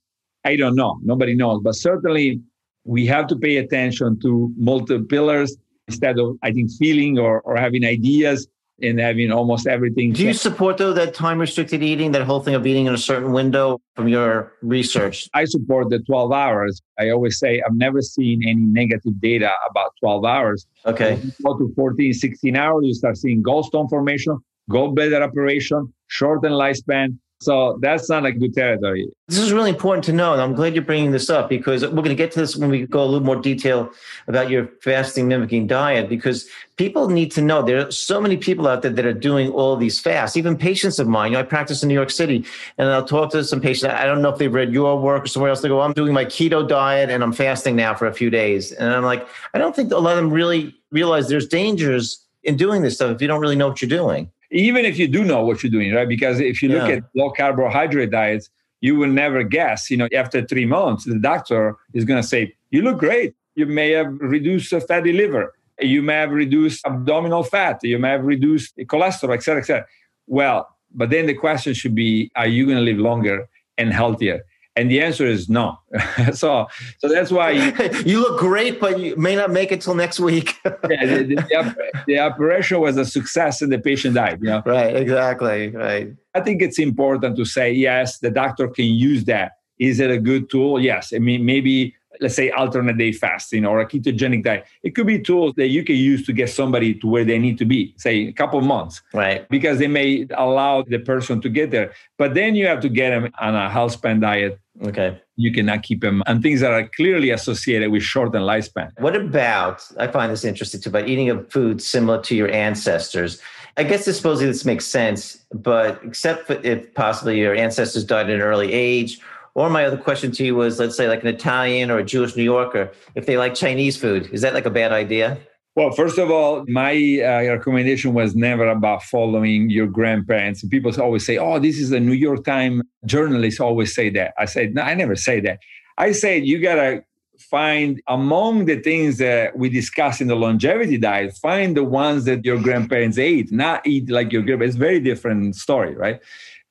[0.44, 1.00] I don't know.
[1.04, 1.62] Nobody knows.
[1.64, 2.42] But certainly
[2.84, 5.56] we have to pay attention to multiple pillars
[5.88, 8.48] instead of, I think, feeling or, or having ideas
[8.82, 10.14] and having almost everything.
[10.14, 12.98] Do you support though that time restricted eating, that whole thing of eating in a
[12.98, 15.30] certain window from your research?
[15.34, 16.82] I support the 12 hours.
[17.00, 20.66] I always say I've never seen any negative data about 12 hours.
[20.86, 21.20] Okay.
[21.44, 24.38] go to 14, 16 hours, you start seeing gallstone formation,
[24.70, 29.10] gallbladder operation, shortened lifespan, so that's not a good territory.
[29.28, 30.34] This is really important to know.
[30.34, 32.70] And I'm glad you're bringing this up because we're going to get to this when
[32.70, 33.92] we go a little more detail
[34.28, 38.68] about your fasting mimicking diet because people need to know there are so many people
[38.68, 41.32] out there that are doing all these fasts, even patients of mine.
[41.32, 42.46] You know, I practice in New York City
[42.78, 43.94] and I'll talk to some patients.
[43.94, 45.62] I don't know if they've read your work or somewhere else.
[45.62, 48.72] They go, I'm doing my keto diet and I'm fasting now for a few days.
[48.72, 52.58] And I'm like, I don't think a lot of them really realize there's dangers in
[52.58, 55.24] doing this stuff if you don't really know what you're doing even if you do
[55.24, 56.08] know what you're doing, right?
[56.08, 56.96] Because if you look yeah.
[56.96, 58.50] at low carbohydrate diets,
[58.82, 59.89] you will never guess.
[59.89, 63.34] You know, after three months, the doctor is going to say, "You look great.
[63.56, 65.54] You may have reduced a fatty liver.
[65.80, 67.80] You may have reduced abdominal fat.
[67.82, 69.86] You may have reduced cholesterol, etc., etc."
[70.28, 74.44] Well, but then the question should be: Are you going to live longer and healthier?
[74.76, 75.78] And the answer is no.
[76.34, 77.74] so, so that's why you,
[78.06, 80.56] you, look great, but you may not make it till next week.
[80.66, 84.40] yeah, the, the, the, operation was a success, and the patient died.
[84.42, 84.64] You know?
[84.66, 84.96] Right.
[84.96, 85.70] Exactly.
[85.70, 86.14] Right.
[86.34, 88.18] I think it's important to say yes.
[88.18, 89.54] The doctor can use that.
[89.78, 90.80] Is it a good tool?
[90.80, 91.14] Yes.
[91.14, 94.66] I mean, maybe let's say alternate day fasting or a ketogenic diet.
[94.84, 97.58] It could be tools that you can use to get somebody to where they need
[97.60, 99.02] to be, say a couple months.
[99.14, 99.48] Right.
[99.50, 101.94] Because they may allow the person to get there.
[102.18, 104.60] But then you have to get them on a health span diet.
[104.82, 105.22] Okay.
[105.36, 108.92] You cannot keep them and things that are clearly associated with shortened lifespan.
[109.00, 113.40] What about, I find this interesting too, about eating a food similar to your ancestors?
[113.78, 118.42] I guess supposedly this makes sense, but except if possibly your ancestors died at an
[118.42, 119.20] early age
[119.56, 122.36] or my other question to you was, let's say, like an Italian or a Jewish
[122.36, 125.38] New Yorker, if they like Chinese food, is that like a bad idea?
[125.76, 130.64] Well, first of all, my uh, recommendation was never about following your grandparents.
[130.68, 134.34] People always say, "Oh, this is a New York Times journalist." Always say that.
[134.38, 135.60] I said, "No, I never say that."
[135.98, 137.04] I said you gotta
[137.40, 142.46] find among the things that we discuss in the longevity diet, find the ones that
[142.46, 144.76] your grandparents ate, not eat like your grandparents.
[144.76, 146.22] It's very different story, right?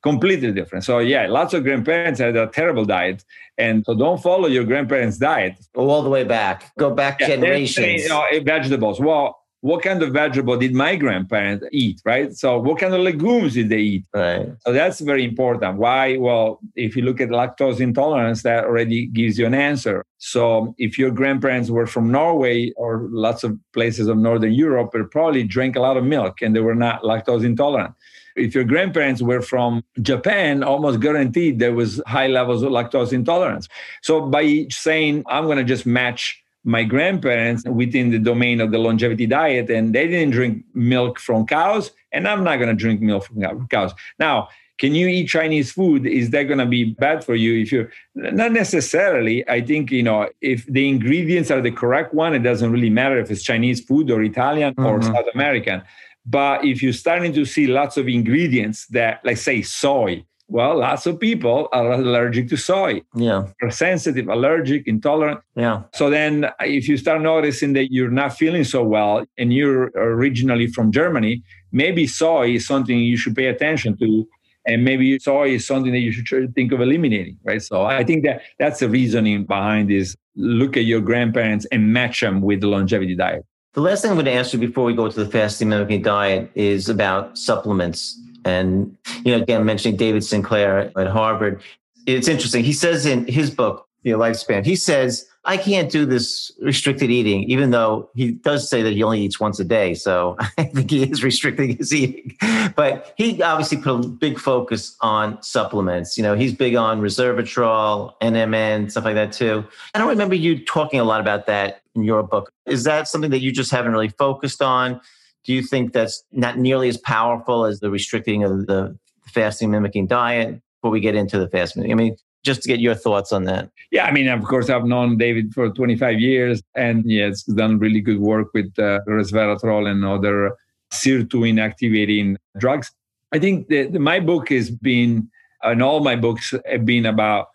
[0.03, 0.85] Completely different.
[0.85, 3.25] So yeah, lots of grandparents had a terrible diet,
[3.57, 5.55] and so don't follow your grandparents' diet.
[5.75, 6.73] Go all the way back.
[6.79, 8.03] Go back yeah, generations.
[8.03, 9.01] you know, eh, vegetables.
[9.01, 12.01] Well, what kind of vegetable did my grandparents eat?
[12.05, 12.35] Right.
[12.35, 14.05] So what kind of legumes did they eat?
[14.13, 14.49] Right.
[14.67, 15.79] So that's very important.
[15.79, 16.17] Why?
[16.17, 20.05] Well, if you look at lactose intolerance, that already gives you an answer.
[20.19, 25.03] So if your grandparents were from Norway or lots of places of Northern Europe, they
[25.05, 27.95] probably drank a lot of milk and they were not lactose intolerant.
[28.37, 33.69] If your grandparents were from Japan, almost guaranteed there was high levels of lactose intolerance.
[34.03, 38.79] So by saying I'm going to just match my grandparents within the domain of the
[38.79, 43.01] longevity diet, and they didn't drink milk from cows, and I'm not going to drink
[43.01, 43.93] milk from cows.
[44.19, 46.07] Now, can you eat Chinese food?
[46.07, 47.63] Is that going to be bad for you?
[47.63, 52.35] If you're not necessarily, I think, you know, if the ingredients are the correct one,
[52.35, 54.87] it doesn't really matter if it's Chinese food or Italian mm-hmm.
[54.87, 55.83] or South American.
[56.25, 61.07] But if you're starting to see lots of ingredients that, like, say, soy, well, lots
[61.07, 63.01] of people are allergic to soy.
[63.15, 63.47] Yeah.
[63.63, 65.41] Are sensitive, allergic, intolerant.
[65.57, 65.85] Yeah.
[65.95, 70.67] So then if you start noticing that you're not feeling so well and you're originally
[70.67, 74.29] from Germany, maybe soy is something you should pay attention to.
[74.67, 77.61] And maybe soy is something that you should think of eliminating, right?
[77.61, 80.15] So I think that that's the reasoning behind this.
[80.37, 83.45] Look at your grandparents and match them with the longevity diet.
[83.75, 86.03] The last thing I'm going to ask you before we go to the fasting mimicking
[86.03, 88.21] diet is about supplements.
[88.45, 91.63] And, you know, again, mentioning David Sinclair at Harvard,
[92.07, 92.65] it's interesting.
[92.65, 97.45] He says in his book, The Lifespan, he says I can't do this restricted eating,
[97.45, 99.95] even though he does say that he only eats once a day.
[99.95, 102.37] So I think he is restricting his eating.
[102.77, 106.17] But he obviously put a big focus on supplements.
[106.17, 109.65] You know, he's big on resveratrol, NMN, stuff like that too.
[109.95, 112.53] I don't remember you talking a lot about that in your book.
[112.67, 115.01] Is that something that you just haven't really focused on?
[115.45, 120.07] Do you think that's not nearly as powerful as the restricting of the fasting mimicking
[120.07, 120.61] diet?
[120.81, 123.71] Before we get into the fasting, I mean, just to get your thoughts on that.
[123.93, 127.79] Yeah, I mean, of course, I've known David for 25 years, and yeah, it's done
[127.79, 130.57] really good work with uh, resveratrol and other
[130.93, 132.91] sirtuin activating drugs.
[133.33, 135.31] I think that my book has been,
[135.63, 137.49] and all my books have been about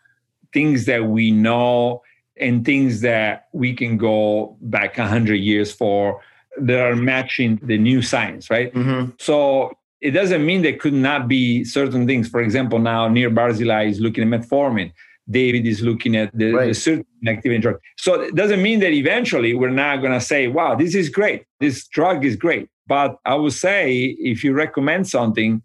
[0.54, 2.02] things that we know
[2.40, 6.22] and things that we can go back 100 years for
[6.60, 8.74] that are matching the new science, right?
[8.74, 9.12] Mm-hmm.
[9.20, 12.28] So it doesn't mean there could not be certain things.
[12.28, 14.92] For example, now Nir Barzilai is looking at metformin.
[15.30, 16.66] David is looking at the, right.
[16.68, 17.80] the sirtuin activity drug.
[17.98, 21.44] So it doesn't mean that eventually we're not going to say, wow, this is great.
[21.60, 22.70] This drug is great.
[22.88, 25.62] But I would say if you recommend something,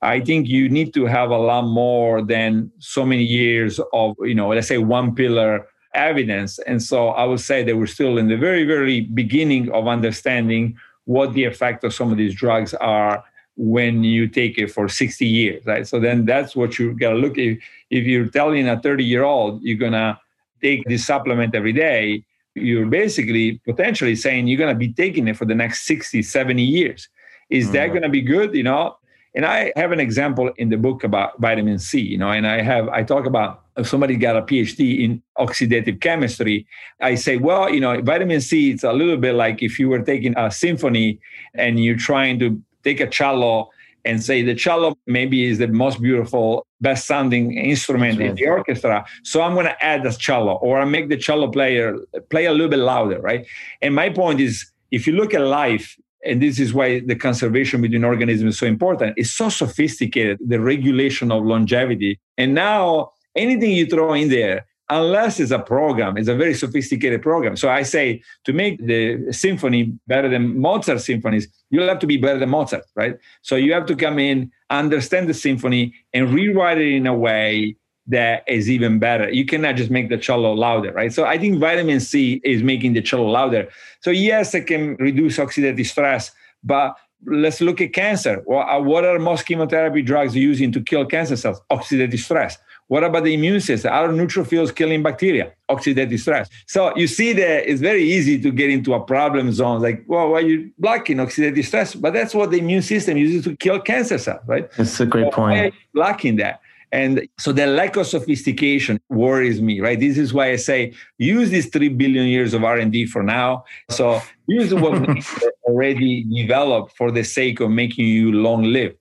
[0.00, 4.34] I think you need to have a lot more than so many years of, you
[4.34, 6.58] know, let's say one pillar evidence.
[6.60, 10.76] And so I would say that we're still in the very, very beginning of understanding
[11.04, 13.24] what the effect of some of these drugs are
[13.56, 15.86] when you take it for 60 years, right?
[15.86, 17.58] So then that's what you got to look at.
[17.90, 20.18] If you're telling a 30 year old you're going to
[20.62, 22.24] take this supplement every day,
[22.54, 26.62] you're basically potentially saying you're going to be taking it for the next 60, 70
[26.62, 27.08] years.
[27.50, 27.72] Is mm-hmm.
[27.74, 28.54] that going to be good?
[28.54, 28.96] You know,
[29.34, 32.60] and I have an example in the book about vitamin C, you know, and I
[32.60, 36.66] have, I talk about if somebody got a PhD in oxidative chemistry,
[37.00, 40.02] I say, well, you know, vitamin C, it's a little bit like if you were
[40.02, 41.18] taking a symphony
[41.54, 43.70] and you're trying to take a cello
[44.04, 49.06] and say the cello maybe is the most beautiful, best sounding instrument in the orchestra.
[49.22, 51.96] So I'm going to add a cello or I make the cello player
[52.28, 53.46] play a little bit louder, right?
[53.80, 57.80] And my point is, if you look at life, and this is why the conservation
[57.80, 62.20] between organisms is so important, it's so sophisticated, the regulation of longevity.
[62.38, 67.22] And now anything you throw in there, unless it's a program, it's a very sophisticated
[67.22, 67.56] program.
[67.56, 72.18] So I say to make the symphony better than Mozart symphonies, you'll have to be
[72.18, 73.16] better than Mozart, right?
[73.42, 77.76] So you have to come in, understand the symphony, and rewrite it in a way
[78.06, 79.30] that is even better.
[79.30, 81.12] You cannot just make the cello louder, right?
[81.12, 83.68] So I think vitamin C is making the cello louder.
[84.00, 86.32] So yes, it can reduce oxidative stress,
[86.64, 88.42] but let's look at cancer.
[88.50, 91.60] Uh, what are most chemotherapy drugs using to kill cancer cells?
[91.70, 92.58] Oxidative stress.
[92.88, 93.92] What about the immune system?
[93.92, 95.52] Are neutrophils killing bacteria?
[95.70, 96.50] Oxidative stress.
[96.66, 99.80] So you see that it's very easy to get into a problem zone.
[99.80, 101.94] Like, well, why are you blocking oxidative stress?
[101.94, 104.70] But that's what the immune system uses to kill cancer cells, right?
[104.76, 105.74] That's a great so point.
[105.94, 106.60] blocking that.
[106.92, 109.98] And so the lack of sophistication worries me, right?
[109.98, 113.64] This is why I say use these three billion years of R&D for now.
[113.88, 115.22] So use what we
[115.64, 118.94] already developed for the sake of making you long live.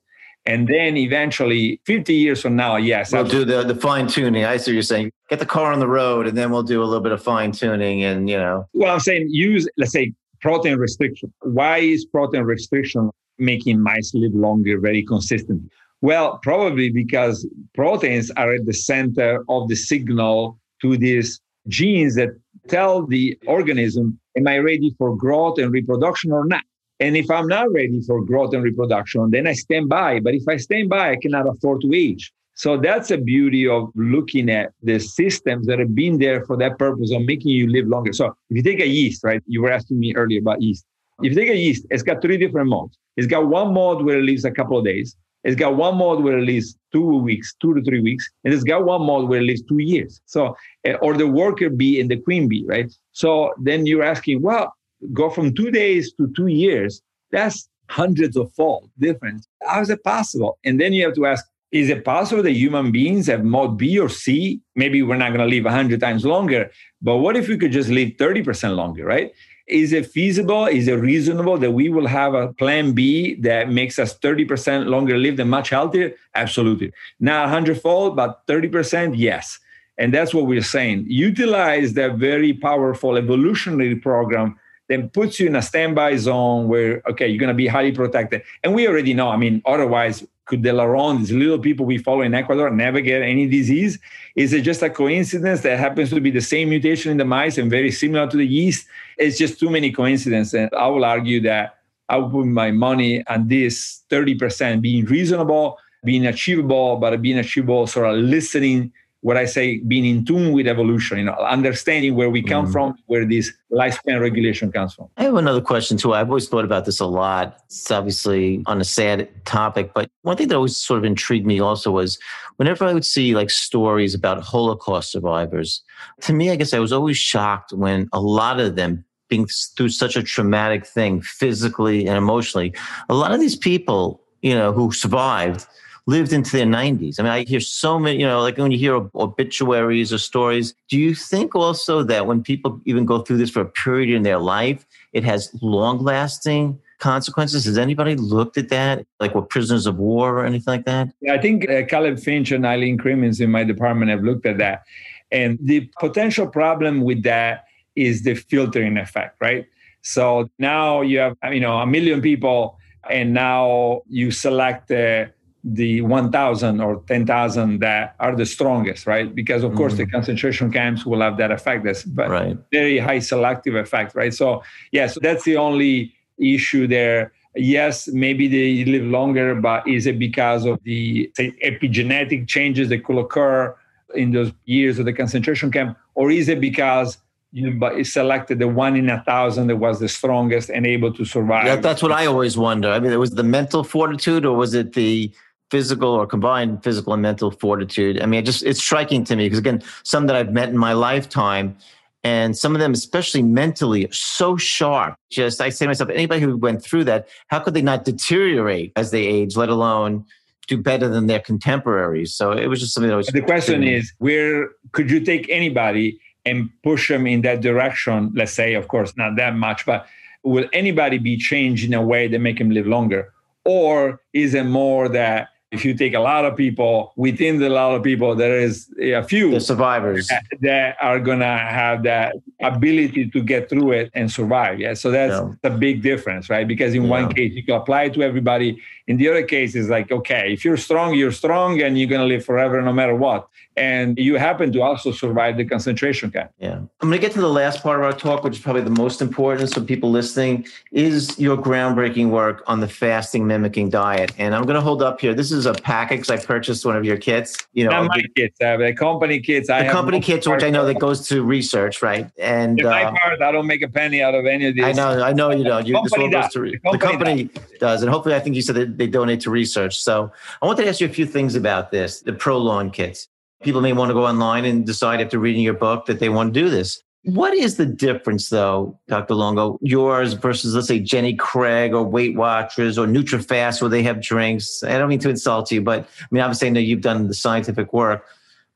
[0.45, 3.11] And then eventually, 50 years from now, yes.
[3.11, 4.43] We'll do the, the fine tuning.
[4.43, 5.11] I see what you're saying.
[5.29, 7.51] Get the car on the road and then we'll do a little bit of fine
[7.51, 8.65] tuning and, you know.
[8.73, 11.31] Well, I'm saying use, let's say, protein restriction.
[11.41, 15.69] Why is protein restriction making mice live longer very consistently?
[16.01, 22.29] Well, probably because proteins are at the center of the signal to these genes that
[22.67, 26.63] tell the organism, am I ready for growth and reproduction or not?
[26.99, 30.19] And if I'm not ready for growth and reproduction, then I stand by.
[30.19, 32.31] But if I stand by, I cannot afford to age.
[32.55, 36.77] So that's the beauty of looking at the systems that have been there for that
[36.77, 38.13] purpose of making you live longer.
[38.13, 39.41] So if you take a yeast, right?
[39.47, 40.85] You were asking me earlier about yeast.
[41.23, 42.97] If you take a yeast, it's got three different modes.
[43.17, 45.15] It's got one mode where it lives a couple of days.
[45.43, 48.63] It's got one mode where it lives two weeks, two to three weeks, and it's
[48.63, 50.21] got one mode where it lives two years.
[50.25, 52.91] So, eh, or the worker bee and the queen bee, right?
[53.11, 54.73] So then you're asking, well,
[55.13, 57.01] go from two days to two years,
[57.31, 59.47] that's hundreds of fold difference.
[59.63, 60.59] How is it possible?
[60.63, 63.97] And then you have to ask, is it possible that human beings have mode B
[63.97, 64.59] or C?
[64.75, 66.69] Maybe we're not going to live 100 times longer,
[67.01, 69.31] but what if we could just live 30% longer, right?
[69.71, 70.65] Is it feasible?
[70.65, 75.17] Is it reasonable that we will have a plan B that makes us 30% longer
[75.17, 76.13] lived and much healthier?
[76.35, 76.91] Absolutely.
[77.19, 79.59] Not 100 fold, but 30%, yes.
[79.97, 81.05] And that's what we're saying.
[81.07, 84.57] Utilize that very powerful evolutionary program
[84.89, 88.43] then puts you in a standby zone where okay you're going to be highly protected
[88.61, 92.21] and we already know i mean otherwise could the Laron, these little people we follow
[92.21, 93.97] in Ecuador, never get any disease?
[94.35, 97.57] Is it just a coincidence that happens to be the same mutation in the mice
[97.57, 98.85] and very similar to the yeast?
[99.17, 100.53] It's just too many coincidences.
[100.53, 101.77] And I will argue that
[102.09, 107.87] I would put my money on this 30% being reasonable, being achievable, but being achievable,
[107.87, 112.29] sort of listening what I say, being in tune with evolution, you know, understanding where
[112.29, 112.71] we come mm.
[112.71, 115.09] from, where this lifespan regulation comes from.
[115.17, 116.13] I have another question too.
[116.13, 117.59] I've always thought about this a lot.
[117.65, 121.59] It's obviously on a sad topic, but one thing that always sort of intrigued me
[121.59, 122.17] also was
[122.57, 125.83] whenever I would see like stories about Holocaust survivors,
[126.21, 129.89] to me, I guess I was always shocked when a lot of them being through
[129.89, 132.73] such a traumatic thing physically and emotionally,
[133.07, 135.65] a lot of these people, you know, who survived,
[136.07, 137.19] lived into their 90s.
[137.19, 140.73] I mean, I hear so many, you know, like when you hear obituaries or stories,
[140.89, 144.23] do you think also that when people even go through this for a period in
[144.23, 147.65] their life, it has long lasting consequences?
[147.65, 151.09] Has anybody looked at that, like with prisoners of war or anything like that?
[151.21, 154.57] Yeah, I think uh, Caleb Finch and Eileen Crimmins in my department have looked at
[154.57, 154.83] that.
[155.31, 159.67] And the potential problem with that is the filtering effect, right?
[160.01, 162.79] So now you have, you know, a million people,
[163.09, 165.31] and now you select the
[165.63, 169.33] the 1000 or 10,000 that are the strongest, right?
[169.33, 169.97] Because of course mm.
[169.97, 171.83] the concentration camps will have that effect.
[171.83, 172.57] That's right.
[172.71, 174.33] very high selective effect, right?
[174.33, 177.31] So yeah, so that's the only issue there.
[177.55, 183.03] Yes, maybe they live longer, but is it because of the say, epigenetic changes that
[183.03, 183.75] could occur
[184.15, 187.17] in those years of the concentration camp, or is it because
[187.51, 191.65] you selected the one in a thousand that was the strongest and able to survive?
[191.65, 192.89] Yeah, that's what I always wonder.
[192.89, 195.31] I mean, it was the mental fortitude, or was it the
[195.71, 198.21] physical or combined physical and mental fortitude.
[198.21, 200.77] I mean, it just it's striking to me because again, some that I've met in
[200.77, 201.77] my lifetime,
[202.23, 205.15] and some of them, especially mentally, are so sharp.
[205.31, 208.91] Just I say to myself, anybody who went through that, how could they not deteriorate
[208.95, 210.25] as they age, let alone
[210.67, 212.35] do better than their contemporaries?
[212.35, 213.27] So it was just something that was.
[213.27, 218.31] The question is, where could you take anybody and push them in that direction?
[218.35, 220.05] Let's say, of course, not that much, but
[220.43, 223.33] will anybody be changed in a way that make them live longer?
[223.63, 227.95] Or is it more that if you take a lot of people within the lot
[227.95, 230.29] of people there is a few the survivors.
[230.59, 234.79] that are gonna have that ability to get through it and survive.
[234.79, 235.53] Yeah so that's yeah.
[235.61, 236.67] the big difference right?
[236.67, 237.09] Because in yeah.
[237.09, 238.81] one case you can apply it to everybody.
[239.07, 242.25] In the other case it's like okay if you're strong you're strong and you're gonna
[242.25, 243.47] live forever no matter what
[243.77, 246.51] and you happen to also survive the concentration camp.
[246.59, 246.75] Yeah.
[246.75, 248.89] I'm going to get to the last part of our talk, which is probably the
[248.89, 249.69] most important.
[249.69, 254.33] So, people listening, is your groundbreaking work on the fasting mimicking diet.
[254.37, 255.33] And I'm going to hold up here.
[255.33, 257.67] This is a package I purchased one of your kits.
[257.73, 259.67] You know, Not my kits, uh, the company kits.
[259.67, 262.29] The I company kits, which I know that goes to research, right?
[262.37, 264.83] And in my uh, part, I don't make a penny out of any of these.
[264.83, 265.87] I know, I know you don't.
[265.87, 267.79] You, this one goes to the company, the company does.
[267.79, 268.01] does.
[268.01, 269.99] and hopefully, I think you said that they donate to research.
[269.99, 273.29] So, I want to ask you a few things about this, the Prolon kits
[273.61, 276.53] people may want to go online and decide after reading your book that they want
[276.53, 277.01] to do this.
[277.23, 279.35] What is the difference, though, Dr.
[279.35, 284.21] Longo, yours versus, let's say, Jenny Craig or Weight Watchers or NutriFast, where they have
[284.21, 284.83] drinks?
[284.83, 287.35] I don't mean to insult you, but I mean, obviously, I know you've done the
[287.35, 288.25] scientific work,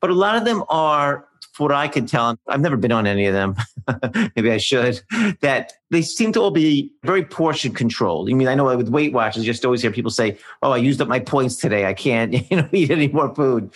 [0.00, 1.25] but a lot of them are,
[1.56, 3.56] for what I can tell, I've never been on any of them.
[4.36, 5.00] Maybe I should.
[5.40, 8.28] That they seem to all be very portion controlled.
[8.28, 10.76] I mean, I know with Weight Watchers, you just always hear people say, "Oh, I
[10.76, 11.86] used up my points today.
[11.86, 13.72] I can't, you know, eat any more food."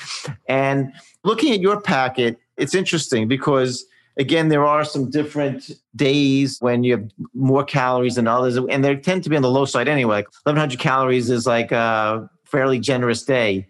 [0.47, 0.93] And
[1.25, 3.87] looking at your packet, it's interesting because
[4.19, 8.95] again, there are some different days when you have more calories than others, and they
[8.97, 10.17] tend to be on the low side anyway.
[10.17, 13.69] Like 1100 calories is like a fairly generous day.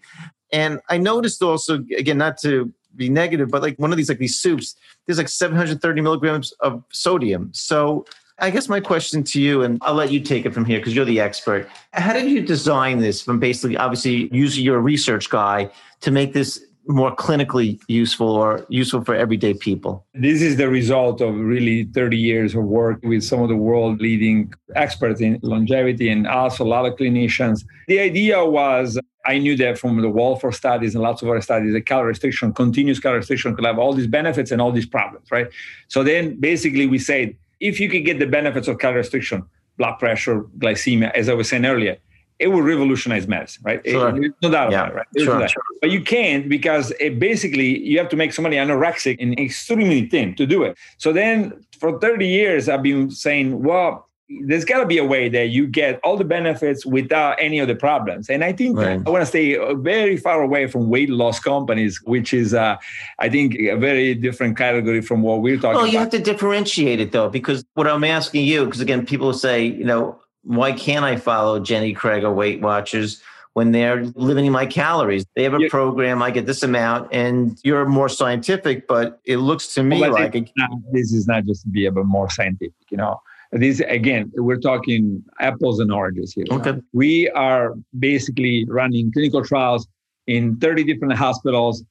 [0.52, 4.18] And I noticed also, again, not to be negative, but like one of these, like
[4.18, 4.76] these soups,
[5.06, 7.50] there's like 730 milligrams of sodium.
[7.52, 8.04] So
[8.38, 10.94] I guess my question to you, and I'll let you take it from here because
[10.94, 11.68] you're the expert.
[11.92, 15.70] How did you design this from basically, obviously, using your research guy
[16.00, 20.06] to make this more clinically useful or useful for everyday people?
[20.14, 24.00] This is the result of really 30 years of work with some of the world
[24.00, 27.64] leading experts in longevity and also a lot of clinicians.
[27.88, 31.72] The idea was I knew that from the Walford studies and lots of other studies,
[31.74, 35.30] that calorie restriction, continuous calorie restriction could have all these benefits and all these problems,
[35.30, 35.48] right?
[35.88, 39.44] So then basically we said, if you could get the benefits of calorie restriction,
[39.76, 41.98] blood pressure, glycemia, as I was saying earlier,
[42.38, 43.80] it will revolutionize medicine, right?
[43.86, 44.16] Sure.
[44.16, 44.86] It, no doubt yeah.
[44.86, 45.06] about it, right?
[45.18, 45.62] Sure, sure.
[45.82, 50.34] But you can't because it basically you have to make somebody anorexic and extremely thin
[50.36, 50.78] to do it.
[50.96, 54.08] So then for 30 years, I've been saying, well,
[54.42, 57.66] there's got to be a way that you get all the benefits without any of
[57.66, 58.30] the problems.
[58.30, 59.00] And I think right.
[59.04, 62.76] I want to stay uh, very far away from weight loss companies, which is, uh,
[63.18, 65.82] I think, a very different category from what we're talking well, about.
[65.82, 69.32] Well, you have to differentiate it though, because what I'm asking you, because again, people
[69.32, 73.20] say, you know, why can't I follow Jenny Craig or Weight Watchers
[73.54, 75.24] when they're limiting my calories?
[75.34, 75.68] They have a yeah.
[75.68, 80.12] program, I get this amount, and you're more scientific, but it looks to me well,
[80.12, 83.20] like not, this is not just to be a bit more scientific, you know.
[83.52, 86.44] This again, we're talking apples and oranges here.
[86.50, 86.74] Okay.
[86.92, 89.88] We are basically running clinical trials
[90.28, 91.82] in 30 different hospitals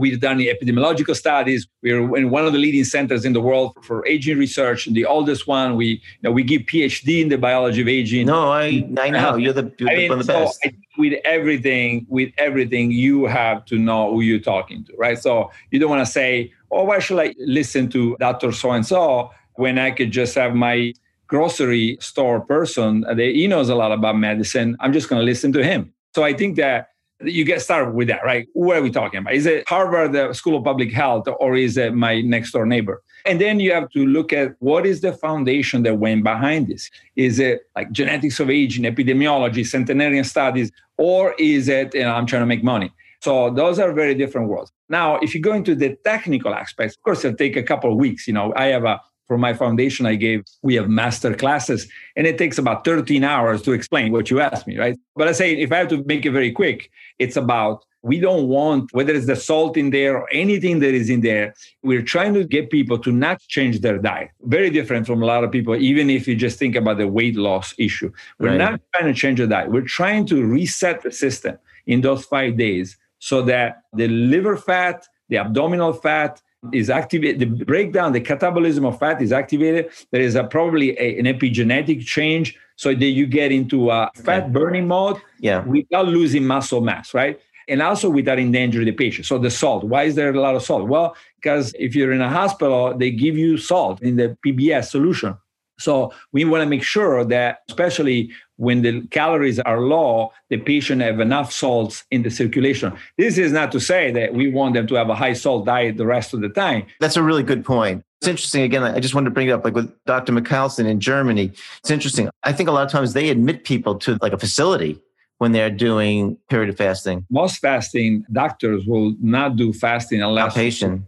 [0.00, 1.66] We've done epidemiological studies.
[1.82, 5.46] We're in one of the leading centers in the world for aging research, the oldest
[5.46, 5.76] one.
[5.76, 8.26] We you know, we give PhD in the biology of aging.
[8.26, 9.36] No, I I know uh-huh.
[9.36, 10.62] you're the, you're I mean, the best.
[10.62, 15.18] So with everything, with everything, you have to know who you're talking to, right?
[15.18, 18.86] So you don't want to say, "Oh, why should I listen to Doctor So and
[18.86, 20.92] So when I could just have my
[21.26, 24.76] grocery store person uh, that he knows a lot about medicine?
[24.80, 26.88] I'm just going to listen to him." So I think that
[27.22, 28.48] you get started with that, right?
[28.54, 29.34] What are we talking about?
[29.34, 33.02] Is it Harvard the School of Public Health or is it my next door neighbor?
[33.26, 36.90] And then you have to look at what is the foundation that went behind this?
[37.16, 42.26] Is it like genetics of aging, epidemiology, centenarian studies, or is it, you know, I'm
[42.26, 42.90] trying to make money?
[43.20, 44.72] So those are very different worlds.
[44.88, 47.98] Now, if you go into the technical aspects, of course, it'll take a couple of
[47.98, 48.26] weeks.
[48.26, 48.98] You know, I have a
[49.30, 53.62] for my foundation, I gave, we have master classes, and it takes about 13 hours
[53.62, 54.98] to explain what you asked me, right?
[55.14, 58.48] But I say, if I have to make it very quick, it's about we don't
[58.48, 61.54] want, whether it's the salt in there or anything that is in there,
[61.84, 64.30] we're trying to get people to not change their diet.
[64.42, 67.36] Very different from a lot of people, even if you just think about the weight
[67.36, 68.10] loss issue.
[68.40, 68.58] We're right.
[68.58, 69.70] not trying to change the diet.
[69.70, 71.56] We're trying to reset the system
[71.86, 76.42] in those five days so that the liver fat, the abdominal fat,
[76.72, 79.90] is activated, the breakdown, the catabolism of fat is activated.
[80.10, 84.52] There is a, probably a, an epigenetic change so that you get into a fat
[84.52, 85.64] burning mode yeah.
[85.64, 87.40] without losing muscle mass, right?
[87.68, 89.26] And also without endangering the patient.
[89.26, 90.88] So the salt, why is there a lot of salt?
[90.88, 95.36] Well, because if you're in a hospital, they give you salt in the PBS solution.
[95.80, 101.00] So we want to make sure that, especially when the calories are low, the patient
[101.00, 102.92] have enough salts in the circulation.
[103.16, 105.96] This is not to say that we want them to have a high salt diet
[105.96, 106.86] the rest of the time.
[107.00, 108.04] That's a really good point.
[108.20, 108.62] It's interesting.
[108.62, 110.32] Again, I just wanted to bring it up, like with Dr.
[110.34, 111.52] Michalsen in Germany.
[111.78, 112.28] It's interesting.
[112.42, 115.00] I think a lot of times they admit people to like a facility
[115.40, 117.24] when they're doing period fasting?
[117.30, 121.02] Most fasting doctors will not do fasting unless Outpatient.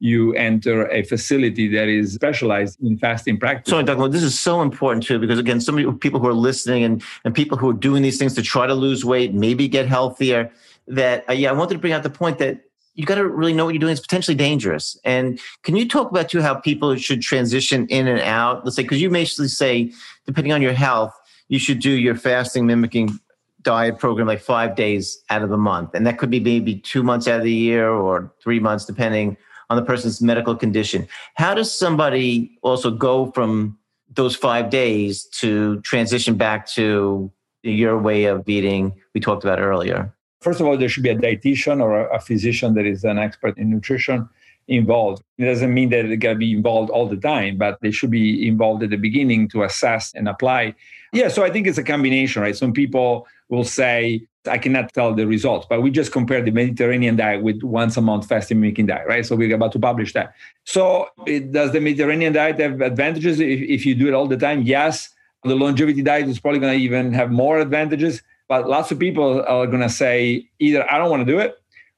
[0.00, 3.70] you enter a facility that is specialized in fasting practice.
[3.70, 4.08] So, Dr.
[4.08, 7.32] this is so important too, because again, so many people who are listening and, and
[7.32, 10.50] people who are doing these things to try to lose weight, maybe get healthier,
[10.88, 12.62] that, uh, yeah, I wanted to bring out the point that
[12.94, 13.92] you got to really know what you're doing.
[13.92, 14.98] It's potentially dangerous.
[15.04, 18.64] And can you talk about too how people should transition in and out?
[18.64, 19.92] Let's say, because you basically say,
[20.24, 21.14] depending on your health,
[21.48, 23.20] you should do your fasting mimicking
[23.66, 25.90] diet program like five days out of the month.
[25.92, 29.36] And that could be maybe two months out of the year or three months, depending
[29.68, 31.08] on the person's medical condition.
[31.34, 33.76] How does somebody also go from
[34.14, 37.30] those five days to transition back to
[37.64, 40.14] your way of eating we talked about earlier?
[40.40, 43.58] First of all, there should be a dietitian or a physician that is an expert
[43.58, 44.28] in nutrition
[44.68, 45.22] involved.
[45.38, 48.10] It doesn't mean that they're going to be involved all the time, but they should
[48.10, 50.74] be involved at the beginning to assess and apply.
[51.12, 52.56] Yeah, so I think it's a combination, right?
[52.56, 57.16] Some people will say, I cannot tell the results, but we just compare the Mediterranean
[57.16, 59.24] diet with once a month fasting mimicking diet, right?
[59.24, 60.34] So we're about to publish that.
[60.64, 64.36] So it, does the Mediterranean diet have advantages if, if you do it all the
[64.36, 64.62] time?
[64.62, 65.10] Yes.
[65.44, 69.44] The longevity diet is probably going to even have more advantages, but lots of people
[69.46, 71.56] are going to say either I don't want to do it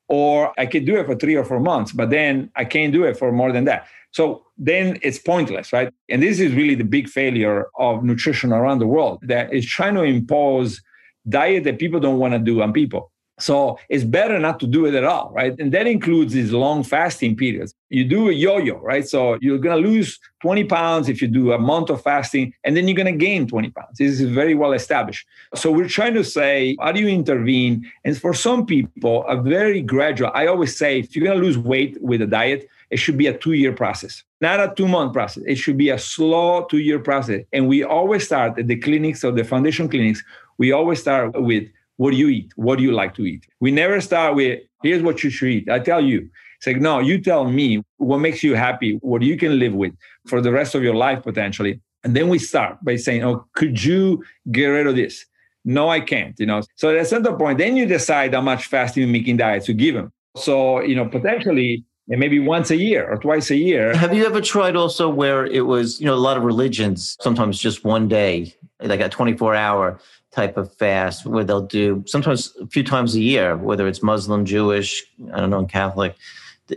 [0.08, 3.04] or I could do it for three or four months, but then I can't do
[3.04, 3.86] it for more than that.
[4.10, 5.92] So then it's pointless, right?
[6.08, 9.94] And this is really the big failure of nutrition around the world that is trying
[9.94, 10.82] to impose
[11.28, 13.12] diet that people don't want to do on people.
[13.38, 15.58] So it's better not to do it at all, right?
[15.58, 17.74] And that includes these long fasting periods.
[17.88, 19.06] You do a yo-yo, right?
[19.08, 22.76] So you're going to lose 20 pounds if you do a month of fasting, and
[22.76, 23.98] then you're going to gain 20 pounds.
[23.98, 25.26] This is very well established.
[25.54, 27.90] So we're trying to say, how do you intervene?
[28.04, 31.56] And for some people, a very gradual, I always say, if you're going to lose
[31.56, 35.44] weight with a diet, it should be a two-year process, not a two-month process.
[35.46, 37.42] It should be a slow two-year process.
[37.52, 40.22] And we always start at the clinics or the foundation clinics
[40.58, 41.68] we always start with
[41.98, 42.52] what do you eat?
[42.56, 43.46] What do you like to eat?
[43.60, 45.68] We never start with here's what you should eat.
[45.68, 46.30] I tell you.
[46.56, 49.92] It's like, no, you tell me what makes you happy, what you can live with
[50.26, 51.80] for the rest of your life potentially.
[52.02, 55.24] And then we start by saying, oh, could you get rid of this?
[55.64, 56.62] No, I can't, you know.
[56.74, 59.94] So at a certain point, then you decide how much fasting mimicking diet to give
[59.94, 60.12] them.
[60.36, 63.94] So, you know, potentially maybe once a year or twice a year.
[63.94, 67.58] Have you ever tried also where it was, you know, a lot of religions, sometimes
[67.58, 70.00] just one day, like a 24 hour
[70.32, 74.44] type of fast where they'll do sometimes a few times a year, whether it's Muslim,
[74.44, 76.16] Jewish, I don't know, Catholic.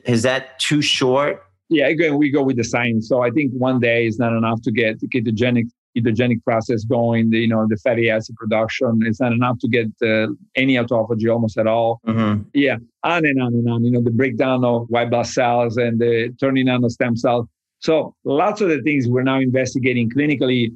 [0.06, 1.43] Is that too short?
[1.70, 3.08] Yeah, again, we go with the science.
[3.08, 7.30] So I think one day is not enough to get the ketogenic ketogenic process going.
[7.30, 11.32] The, you know, the fatty acid production is not enough to get uh, any autophagy
[11.32, 11.99] almost at all.
[12.08, 12.43] Mm-hmm.
[12.54, 13.84] Yeah, on and on and on.
[13.84, 17.47] You know, the breakdown of white blood cells and the turning on of stem cells.
[17.80, 20.74] So lots of the things we're now investigating clinically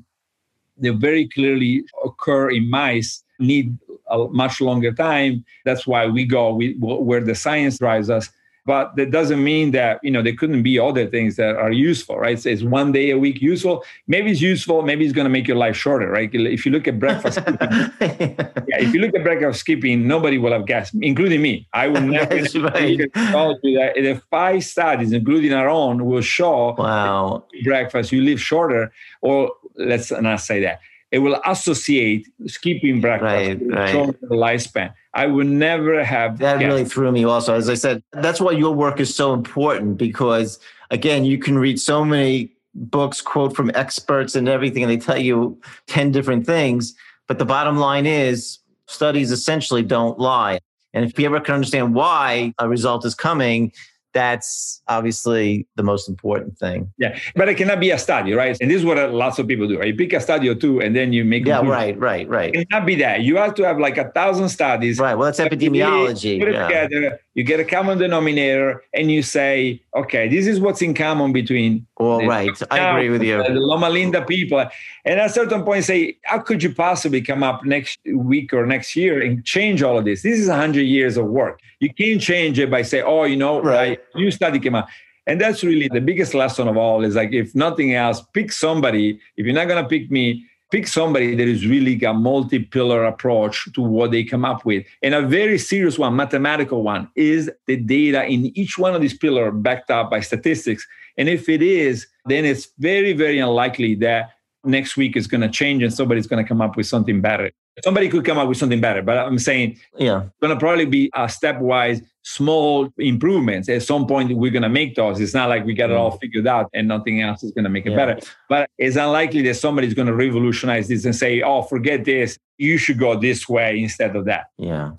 [0.77, 3.77] they very clearly occur in mice need
[4.09, 5.43] a much longer time.
[5.65, 8.29] That's why we go we, where the science drives us.
[8.67, 12.17] But that doesn't mean that you know there couldn't be other things that are useful,
[12.17, 12.39] right?
[12.39, 13.83] So it's one day a week useful.
[14.07, 14.81] Maybe it's useful.
[14.81, 16.31] Maybe it's going to make your life shorter, right?
[16.33, 20.65] If you look at breakfast, yeah, if you look at breakfast skipping, nobody will have
[20.65, 21.67] guessed, including me.
[21.73, 22.25] I will never.
[22.41, 22.97] That's right.
[22.97, 29.51] That the five studies, including our own, will show wow breakfast you live shorter, or
[29.77, 30.79] let's not say that.
[31.11, 33.91] It will associate skipping breakfast right, right.
[33.91, 34.93] shorter lifespan.
[35.13, 36.39] I would never have.
[36.39, 36.67] That guessed.
[36.67, 37.55] really threw me also.
[37.55, 40.59] As I said, that's why your work is so important because,
[40.91, 45.17] again, you can read so many books, quote from experts and everything, and they tell
[45.17, 46.93] you 10 different things.
[47.27, 50.59] But the bottom line is studies essentially don't lie.
[50.93, 53.71] And if you ever can understand why a result is coming,
[54.15, 56.91] that's obviously the most important thing.
[56.97, 58.57] Yeah, but it cannot be a study, right?
[58.61, 59.77] And this is what lots of people do.
[59.77, 59.89] Right?
[59.89, 61.45] You pick a study or two, and then you make.
[61.45, 62.55] Yeah, right, right, right.
[62.55, 63.21] It cannot be that.
[63.21, 64.97] You have to have like a thousand studies.
[64.97, 65.13] Right.
[65.13, 66.39] Well, that's epidemiology.
[66.39, 66.67] Put it yeah.
[66.67, 67.19] together.
[67.35, 71.85] You get a common denominator, and you say, okay, this is what's in common between.
[71.99, 72.49] Well, right.
[72.71, 73.43] I agree with you.
[73.43, 74.59] The Loma Linda people,
[75.03, 78.65] and at a certain point, say, how could you possibly come up next week or
[78.65, 80.21] next year and change all of this?
[80.21, 81.59] This is hundred years of work.
[81.81, 83.99] You can't change it by say, oh, you know, right.
[84.15, 84.87] new study came out.
[85.27, 89.19] And that's really the biggest lesson of all is like, if nothing else, pick somebody.
[89.35, 90.45] If you're not going to pick me,
[90.75, 94.85] pick somebody that is really a multi-pillar approach to what they come up with.
[95.01, 99.17] And a very serious one, mathematical one, is the data in each one of these
[99.17, 100.85] pillars backed up by statistics.
[101.17, 104.31] And if it is, then it's very, very unlikely that
[104.65, 107.51] next week is going to change and somebody's going to come up with something better.
[107.83, 110.85] Somebody could come up with something better, but I'm saying yeah, it's going to probably
[110.85, 113.69] be a stepwise small improvements.
[113.69, 115.19] At some point, we're going to make those.
[115.19, 116.19] It's not like we got it all mm.
[116.19, 117.95] figured out and nothing else is going to make it yeah.
[117.95, 118.19] better.
[118.49, 122.37] But it's unlikely that somebody's going to revolutionize this and say, "Oh, forget this.
[122.57, 124.91] You should go this way instead of that." Yeah.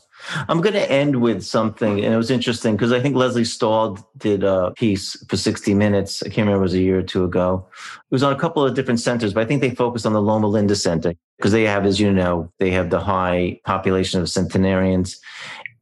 [0.49, 3.99] I'm going to end with something, and it was interesting because I think Lesley Stahl
[4.17, 6.23] did a piece for 60 Minutes.
[6.23, 7.67] I can't remember; it was a year or two ago.
[7.75, 10.23] It was on a couple of different centers, but I think they focused on the
[10.23, 14.29] Loma Linda Center because they have, as you know, they have the high population of
[14.29, 15.19] centenarians.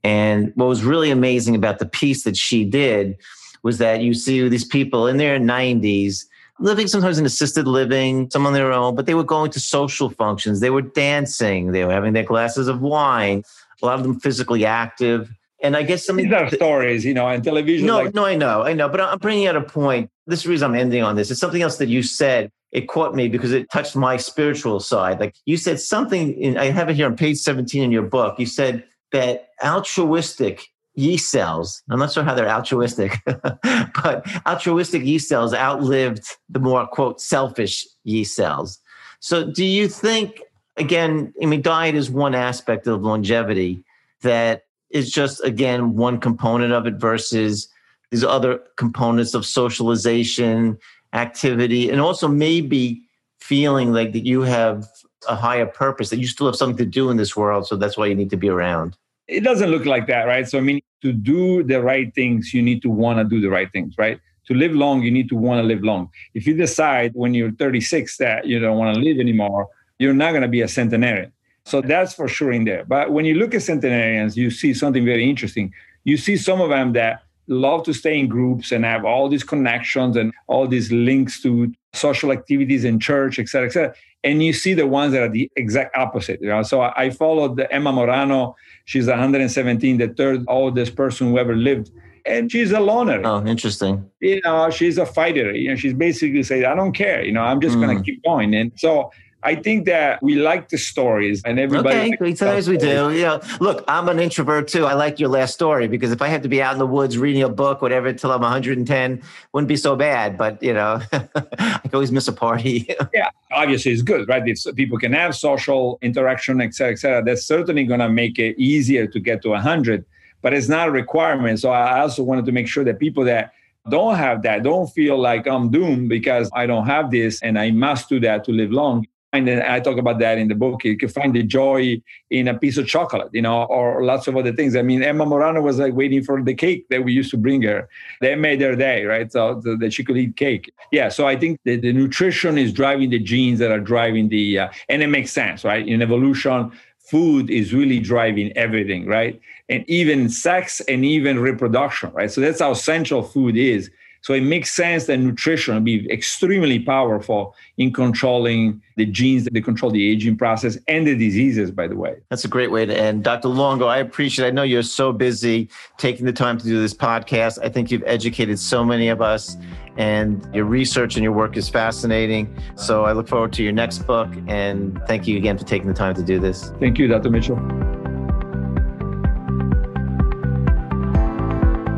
[0.03, 3.17] And what was really amazing about the piece that she did
[3.63, 6.25] was that you see these people in their 90s
[6.61, 10.09] living sometimes in assisted living, some on their own, but they were going to social
[10.09, 10.61] functions.
[10.61, 11.73] They were dancing.
[11.73, 13.43] They were having their glasses of wine.
[13.85, 15.31] A lot of them physically active.
[15.63, 17.87] And I guess some these are stories, you know, and television.
[17.87, 18.89] No, like- no, I know, I know.
[18.89, 20.11] But I'm bringing out a point.
[20.27, 21.31] This is the reason I'm ending on this.
[21.31, 25.21] It's something else that you said it caught me because it touched my spiritual side.
[25.21, 28.39] Like you said something, in, I have it here on page 17 in your book.
[28.39, 35.29] You said that altruistic yeast cells, I'm not sure how they're altruistic, but altruistic yeast
[35.29, 38.81] cells outlived the more, quote, selfish yeast cells.
[39.21, 40.41] So do you think,
[40.77, 43.85] again, I mean, diet is one aspect of longevity
[44.23, 47.69] that is just, again, one component of it versus
[48.11, 50.79] these other components of socialization,
[51.15, 53.03] activity and also maybe
[53.39, 54.87] feeling like that you have
[55.29, 57.97] a higher purpose that you still have something to do in this world so that's
[57.97, 58.97] why you need to be around.
[59.27, 60.47] It doesn't look like that right?
[60.47, 63.49] So i mean to do the right things you need to want to do the
[63.49, 64.19] right things right?
[64.49, 66.11] To live long you need to want to live long.
[66.35, 69.69] If you decide when you're 36 that you don't want to live anymore
[70.05, 71.33] you're not going to be a centenarian
[71.65, 75.05] so that's for sure in there but when you look at centenarians you see something
[75.05, 75.73] very interesting
[76.05, 79.45] you see some of them that love to stay in groups and have all these
[79.45, 83.95] connections and all these links to social activities in church, et cetera, et cetera.
[84.23, 86.41] And you see the ones that are the exact opposite.
[86.41, 86.63] You know?
[86.63, 88.57] So I followed Emma Morano.
[88.87, 91.91] She's 117, the third oldest person who ever lived.
[92.27, 93.21] And she's a loner.
[93.23, 94.11] Oh, interesting.
[94.21, 95.53] You know, she's a fighter.
[95.53, 97.23] You know, she's basically saying, I don't care.
[97.23, 97.83] You know, I'm just mm.
[97.83, 98.55] going to keep going.
[98.55, 99.11] And so
[99.45, 102.15] I think that we like the stories and everybody.
[102.15, 103.13] Okay, sometimes we do.
[103.13, 103.41] Yeah.
[103.61, 104.87] Look, I'm an introvert too.
[104.87, 107.19] I like your last story because if I had to be out in the woods
[107.19, 109.23] reading a book, whatever, until I'm 110,
[109.53, 110.39] wouldn't be so bad.
[110.39, 112.89] But, you know, I always miss a party.
[113.15, 114.43] yeah, obviously it's good, right?
[114.47, 118.39] If people can have social interaction, et cetera, et cetera, that's certainly going to make
[118.39, 120.07] it easier to get to 100,
[120.41, 121.61] but it's not a requirement.
[121.61, 123.53] So I also wanted to make sure that people that
[123.91, 127.71] don't have that don't feel like I'm doomed because I don't have this and I
[127.71, 129.07] must do that to live long
[129.37, 130.85] and I talk about that in the book.
[130.85, 134.37] You can find the joy in a piece of chocolate, you know, or lots of
[134.37, 134.77] other things.
[134.77, 137.63] I mean, Emma Morano was like waiting for the cake that we used to bring
[137.63, 137.89] her.
[138.21, 139.31] They made her day, right?
[139.31, 140.73] So that she could eat cake.
[140.93, 141.09] Yeah.
[141.09, 145.03] So I think the nutrition is driving the genes that are driving the, uh, and
[145.03, 145.87] it makes sense, right?
[145.87, 149.41] In evolution, food is really driving everything, right?
[149.69, 152.31] And even sex and even reproduction, right?
[152.31, 153.91] So that's how central food is.
[154.25, 159.65] So it makes sense that nutrition will be extremely powerful in controlling the genes that
[159.65, 162.17] control the aging process and the diseases, by the way.
[162.31, 163.23] That's a great way to end.
[163.23, 163.49] Dr.
[163.49, 164.49] Longo, I appreciate it.
[164.49, 165.69] I know you're so busy
[165.99, 167.59] taking the time to do this podcast.
[167.63, 169.59] I think you've educated so many of us
[169.99, 172.59] and your research and your work is fascinating.
[172.77, 175.93] So I look forward to your next book and thank you again for taking the
[175.93, 176.73] time to do this.
[176.81, 177.29] Thank you, Dr.
[177.29, 178.04] Mitchell.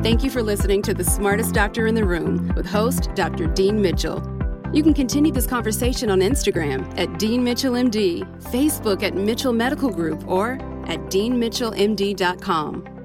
[0.06, 3.48] Thank you for listening to The Smartest Doctor in the Room with host Dr.
[3.48, 4.22] Dean Mitchell.
[4.72, 9.90] You can continue this conversation on Instagram at Dean Mitchell MD, Facebook at Mitchell Medical
[9.90, 12.95] Group, or at deanmitchellmd.com.